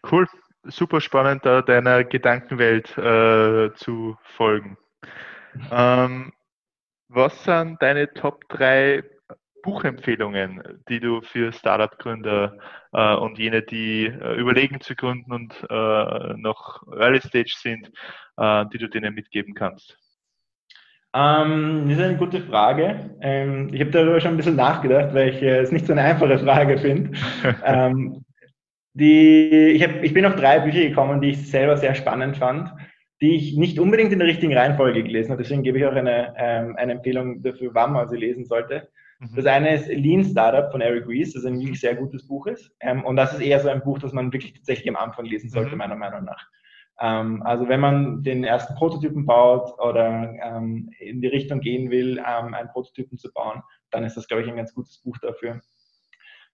[0.10, 0.28] Cool,
[0.64, 4.78] super spannend, da deiner Gedankenwelt äh, zu folgen.
[5.70, 6.32] Ähm,
[7.10, 9.04] was sind deine Top 3
[9.62, 12.58] Buchempfehlungen, die du für Startup-Gründer
[12.94, 17.92] äh, und jene, die äh, überlegen zu gründen und äh, noch Early Stage sind,
[18.38, 19.98] äh, die du denen mitgeben kannst?
[21.14, 23.18] Ähm, das ist eine gute Frage.
[23.22, 26.04] Ähm, ich habe darüber schon ein bisschen nachgedacht, weil ich äh, es nicht so eine
[26.04, 27.12] einfache Frage finde.
[27.66, 28.24] ähm,
[28.94, 32.72] ich, hab, ich bin auf drei Bücher gekommen, die ich selber sehr spannend fand,
[33.22, 35.44] die ich nicht unbedingt in der richtigen Reihenfolge gelesen habe.
[35.44, 38.90] Deswegen gebe ich auch eine, ähm, eine Empfehlung dafür, wann man sie lesen sollte.
[39.36, 42.72] Das eine ist Lean Startup von Eric Ries, das ein wirklich sehr gutes Buch ist.
[42.80, 45.50] Ähm, und das ist eher so ein Buch, das man wirklich tatsächlich am Anfang lesen
[45.50, 45.78] sollte, mhm.
[45.78, 46.48] meiner Meinung nach.
[47.00, 52.18] Ähm, also wenn man den ersten Prototypen baut oder ähm, in die Richtung gehen will,
[52.18, 53.62] ähm, einen Prototypen zu bauen,
[53.92, 55.62] dann ist das, glaube ich, ein ganz gutes Buch dafür.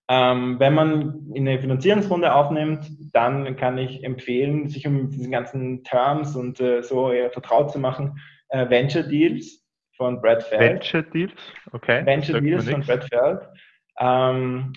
[0.09, 5.83] Ähm, wenn man in eine Finanzierungsrunde aufnimmt, dann kann ich empfehlen, sich um diesen ganzen
[5.83, 8.19] Terms und äh, so eher vertraut zu machen.
[8.49, 9.66] Äh, Venture Deals
[9.97, 10.61] von Brad Feld.
[10.61, 12.05] Venture Deals, okay.
[12.05, 13.41] Venture Deals von Brad Feld.
[13.99, 14.73] Ähm,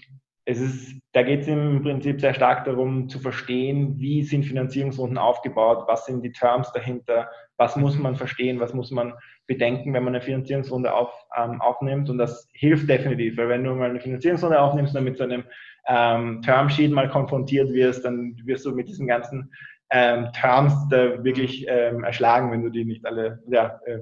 [0.47, 5.19] es ist, da geht es im Prinzip sehr stark darum zu verstehen, wie sind Finanzierungsrunden
[5.19, 9.13] aufgebaut, was sind die Terms dahinter, was muss man verstehen, was muss man
[9.47, 12.09] bedenken, wenn man eine Finanzierungsrunde auf, ähm, aufnimmt.
[12.11, 15.45] Und das hilft definitiv, weil wenn du mal eine Finanzierungsrunde aufnimmst und mit so einem
[15.87, 19.53] ähm, Termsheet mal konfrontiert wirst, dann wirst du mit diesen ganzen
[19.91, 23.99] ähm, Terms da wirklich ähm, erschlagen, wenn du die nicht alle ja, äh,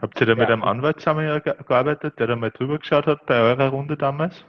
[0.00, 3.68] Habt ihr da mit einem Anwalt zusammengearbeitet, der da mal drüber geschaut hat bei eurer
[3.68, 4.44] Runde damals?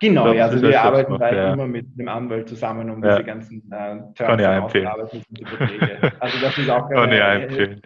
[0.00, 1.52] Genau, glaub, ja, also wir arbeiten da ja.
[1.52, 3.16] immer mit einem Anwalt zusammen, um ja.
[3.16, 5.22] diese ganzen äh, Terms aufzuarbeiten.
[6.20, 7.80] Also das ist auch eine, eine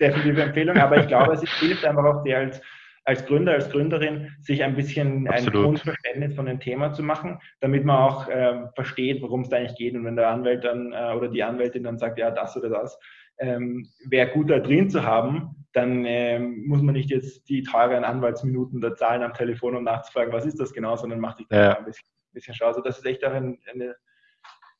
[0.00, 2.60] definitive Empfehlung, aber ich glaube, es hilft einfach auch dir als,
[3.04, 5.54] als Gründer, als Gründerin, sich ein bisschen Absolut.
[5.54, 9.58] ein Grundverständnis von dem Thema zu machen, damit man auch äh, versteht, worum es da
[9.58, 9.94] eigentlich geht.
[9.94, 12.98] Und wenn der Anwalt dann äh, oder die Anwältin dann sagt, ja, das oder das,
[13.38, 18.04] ähm, wäre gut da drin zu haben, dann ähm, muss man nicht jetzt die teuren
[18.04, 21.56] Anwaltsminuten da zahlen am Telefon, um nachzufragen, was ist das genau, sondern macht sich da
[21.56, 21.78] ja.
[21.78, 22.66] ein bisschen, bisschen schau.
[22.66, 23.96] Also das ist echt auch ein, eine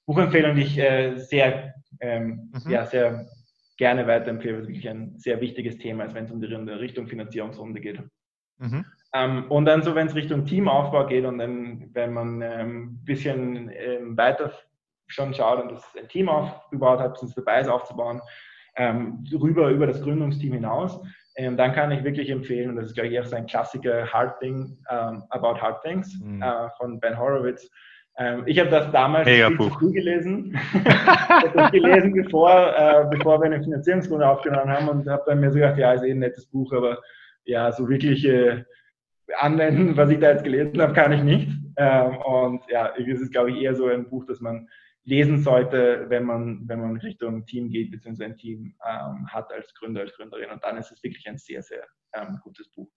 [0.07, 2.71] Buchempfehlung, die ich äh, sehr, ähm, mhm.
[2.71, 3.27] ja, sehr
[3.79, 7.09] gerne weiterempfehle, weil es wirklich ein sehr wichtiges Thema ist, wenn es um die Richtung
[7.09, 8.03] Finanzierungsrunde geht.
[8.59, 8.85] Mhm.
[9.15, 13.05] Ähm, und dann so, wenn es Richtung Teamaufbau geht und dann, wenn man ein ähm,
[13.05, 14.53] bisschen ähm, weiter
[15.13, 18.21] schon schaut und das ein Team aufgebaut hat, sind dabei ist aufzubauen,
[18.77, 21.01] ähm, rüber über das Gründungsteam hinaus.
[21.37, 24.07] Ähm, dann kann ich wirklich empfehlen, und das ist, glaube ich, auch so ein Klassiker,
[24.13, 26.43] Hard Thing, um, About Hard Things mhm.
[26.43, 27.71] äh, von Ben Horowitz.
[28.19, 29.73] Ähm, ich habe das damals Mega viel Buch.
[29.73, 30.59] zu früh gelesen.
[30.75, 35.41] ich habe das gelesen, bevor, äh, bevor wir eine Finanzierungsrunde aufgenommen haben und habe dann
[35.41, 36.99] mir so gedacht, ja, ist eh ein nettes Buch, aber
[37.45, 38.65] ja, so wirklich äh,
[39.39, 41.49] anwenden, was ich da jetzt gelesen habe, kann ich nicht.
[41.79, 44.69] Ähm, und ja, es ist, glaube ich, eher so ein Buch, das man
[45.05, 49.73] lesen sollte, wenn man, wenn man Richtung Team geht, beziehungsweise ein Team ähm, hat als
[49.75, 50.51] Gründer, als Gründerin.
[50.51, 51.85] Und dann ist es wirklich ein sehr, sehr
[52.15, 52.91] ähm, gutes Buch.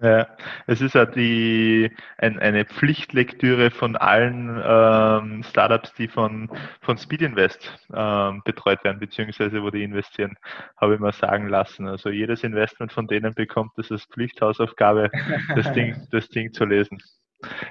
[0.00, 0.26] Ja,
[0.66, 6.50] es ist ja die, ein, eine Pflichtlektüre von allen ähm, Startups, die von,
[6.80, 10.36] von Speed Invest ähm, betreut werden, beziehungsweise wo die investieren,
[10.76, 11.86] habe ich mal sagen lassen.
[11.86, 15.08] Also jedes Investment von denen bekommt es als Pflichthausaufgabe,
[15.54, 16.98] das Ding, das Ding zu lesen.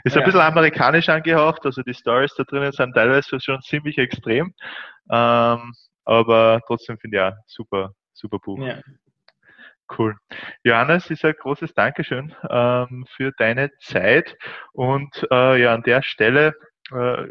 [0.03, 0.21] Ist ja.
[0.21, 4.53] ein bisschen amerikanisch angehaucht, also die Stories da drinnen sind teilweise schon ziemlich extrem,
[5.09, 5.73] ähm,
[6.05, 8.59] aber trotzdem finde ich ja super, super Buch.
[8.59, 8.79] Ja.
[9.97, 10.15] Cool.
[10.63, 14.37] Johannes, ist ein großes Dankeschön ähm, für deine Zeit
[14.71, 16.55] und äh, ja, an der Stelle,
[16.91, 17.25] äh,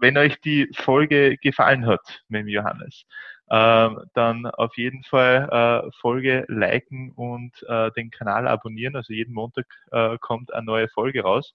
[0.00, 3.04] wenn euch die Folge gefallen hat mit dem Johannes,
[3.48, 8.96] dann auf jeden Fall äh, Folge liken und äh, den Kanal abonnieren.
[8.96, 11.54] Also jeden Montag äh, kommt eine neue Folge raus.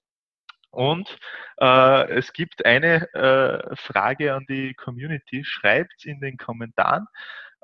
[0.72, 1.18] Und
[1.60, 5.44] äh, es gibt eine äh, Frage an die Community.
[5.44, 7.08] Schreibt in den Kommentaren,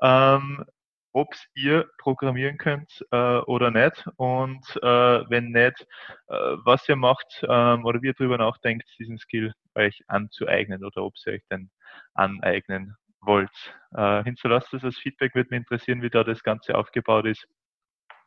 [0.02, 0.64] ähm,
[1.12, 4.06] ob ihr programmieren könnt äh, oder nicht.
[4.16, 5.86] Und äh, wenn nicht,
[6.28, 11.02] äh, was ihr macht ähm, oder wie ihr darüber nachdenkt, diesen Skill euch anzueignen oder
[11.02, 11.70] ob ihr euch denn
[12.14, 13.50] aneignen wollt.
[13.94, 17.46] Äh, hinterlasst es als Feedback, würde mich interessieren, wie da das Ganze aufgebaut ist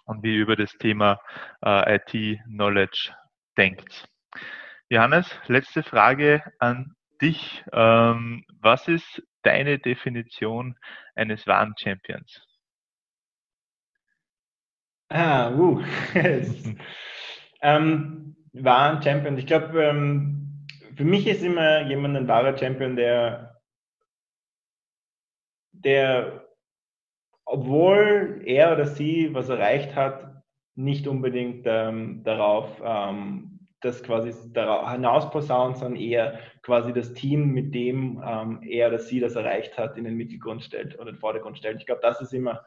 [0.05, 1.19] und wie ihr über das Thema
[1.63, 3.13] äh, IT-Knowledge
[3.57, 4.07] denkt.
[4.89, 7.63] Johannes, letzte Frage an dich.
[7.71, 10.77] Ähm, was ist deine Definition
[11.15, 12.45] eines wahren Champions?
[15.09, 15.81] Ah, uh.
[17.61, 19.37] ähm, wahren Champion.
[19.37, 20.65] Ich glaube, ähm,
[20.95, 23.60] für mich ist immer jemand ein wahrer Champion, der
[25.83, 26.47] der,
[27.45, 30.43] obwohl er oder sie was erreicht hat,
[30.75, 37.73] nicht unbedingt ähm, darauf, ähm, das quasi darauf hinausposaunt, sondern eher quasi das Team, mit
[37.73, 41.57] dem ähm, er oder sie das erreicht hat, in den Mittelgrund stellt oder den Vordergrund
[41.57, 41.79] stellt.
[41.79, 42.61] Ich glaube, das ist immer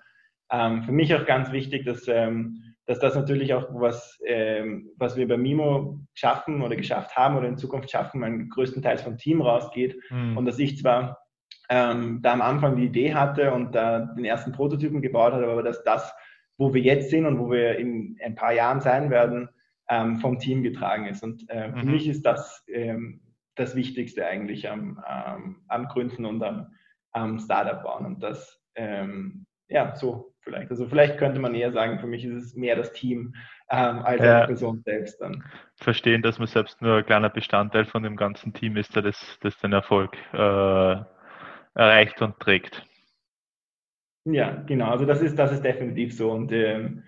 [0.51, 5.17] ähm, für mich auch ganz wichtig, dass, ähm, dass das natürlich auch was, ähm, was
[5.17, 9.41] wir bei Mimo schaffen oder geschafft haben oder in Zukunft schaffen, man größtenteils vom Team
[9.41, 10.37] rausgeht mhm.
[10.37, 11.24] und dass ich zwar
[11.69, 15.63] ähm, da am Anfang die Idee hatte und da den ersten Prototypen gebaut hat, aber
[15.63, 16.15] dass das,
[16.59, 19.49] wo wir jetzt sind und wo wir in ein paar Jahren sein werden,
[19.89, 21.23] ähm, vom Team getragen ist.
[21.23, 21.91] Und äh, für mhm.
[21.93, 23.21] mich ist das ähm,
[23.57, 24.99] das Wichtigste eigentlich am,
[25.69, 26.75] am Gründen und am,
[27.13, 28.07] am Startup bauen.
[28.07, 30.71] Und das, ähm, ja, so vielleicht.
[30.71, 33.35] Also vielleicht könnte man eher sagen, für mich ist es mehr das Team
[33.71, 34.41] ähm, als ja.
[34.41, 35.45] die Person selbst dann.
[35.77, 39.39] Verstehen, dass man selbst nur ein kleiner Bestandteil von dem ganzen Team ist, der das,
[39.41, 40.97] das den Erfolg äh,
[41.75, 42.87] erreicht und trägt.
[44.25, 44.91] Ja, genau.
[44.91, 46.31] Also das ist, das ist definitiv so.
[46.31, 47.03] Und ähm,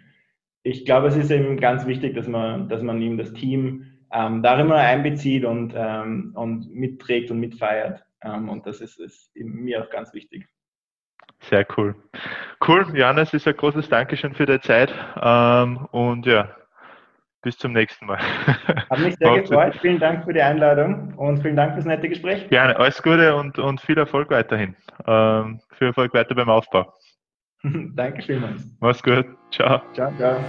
[0.62, 4.42] ich glaube, es ist eben ganz wichtig, dass man, dass man eben das Team ähm,
[4.42, 8.04] da immer einbezieht und, ähm, und mitträgt und mitfeiert.
[8.22, 10.46] Ähm, und das ist, ist mir auch ganz wichtig.
[11.40, 11.94] Sehr cool.
[12.66, 14.92] Cool, Johannes, ist ein großes Dankeschön für die Zeit.
[15.20, 16.54] Ähm, und ja,
[17.46, 18.18] bis zum nächsten Mal.
[18.90, 19.76] Hat mich sehr gefreut.
[19.80, 22.48] Vielen Dank für die Einladung und vielen Dank fürs nette Gespräch.
[22.48, 24.74] Gerne, alles Gute und, und viel Erfolg weiterhin.
[25.06, 26.92] Ähm, viel Erfolg weiter beim Aufbau.
[27.62, 28.66] Danke vielmals.
[28.80, 29.26] Mach's gut.
[29.52, 29.80] Ciao.
[29.94, 30.40] Ciao, ciao.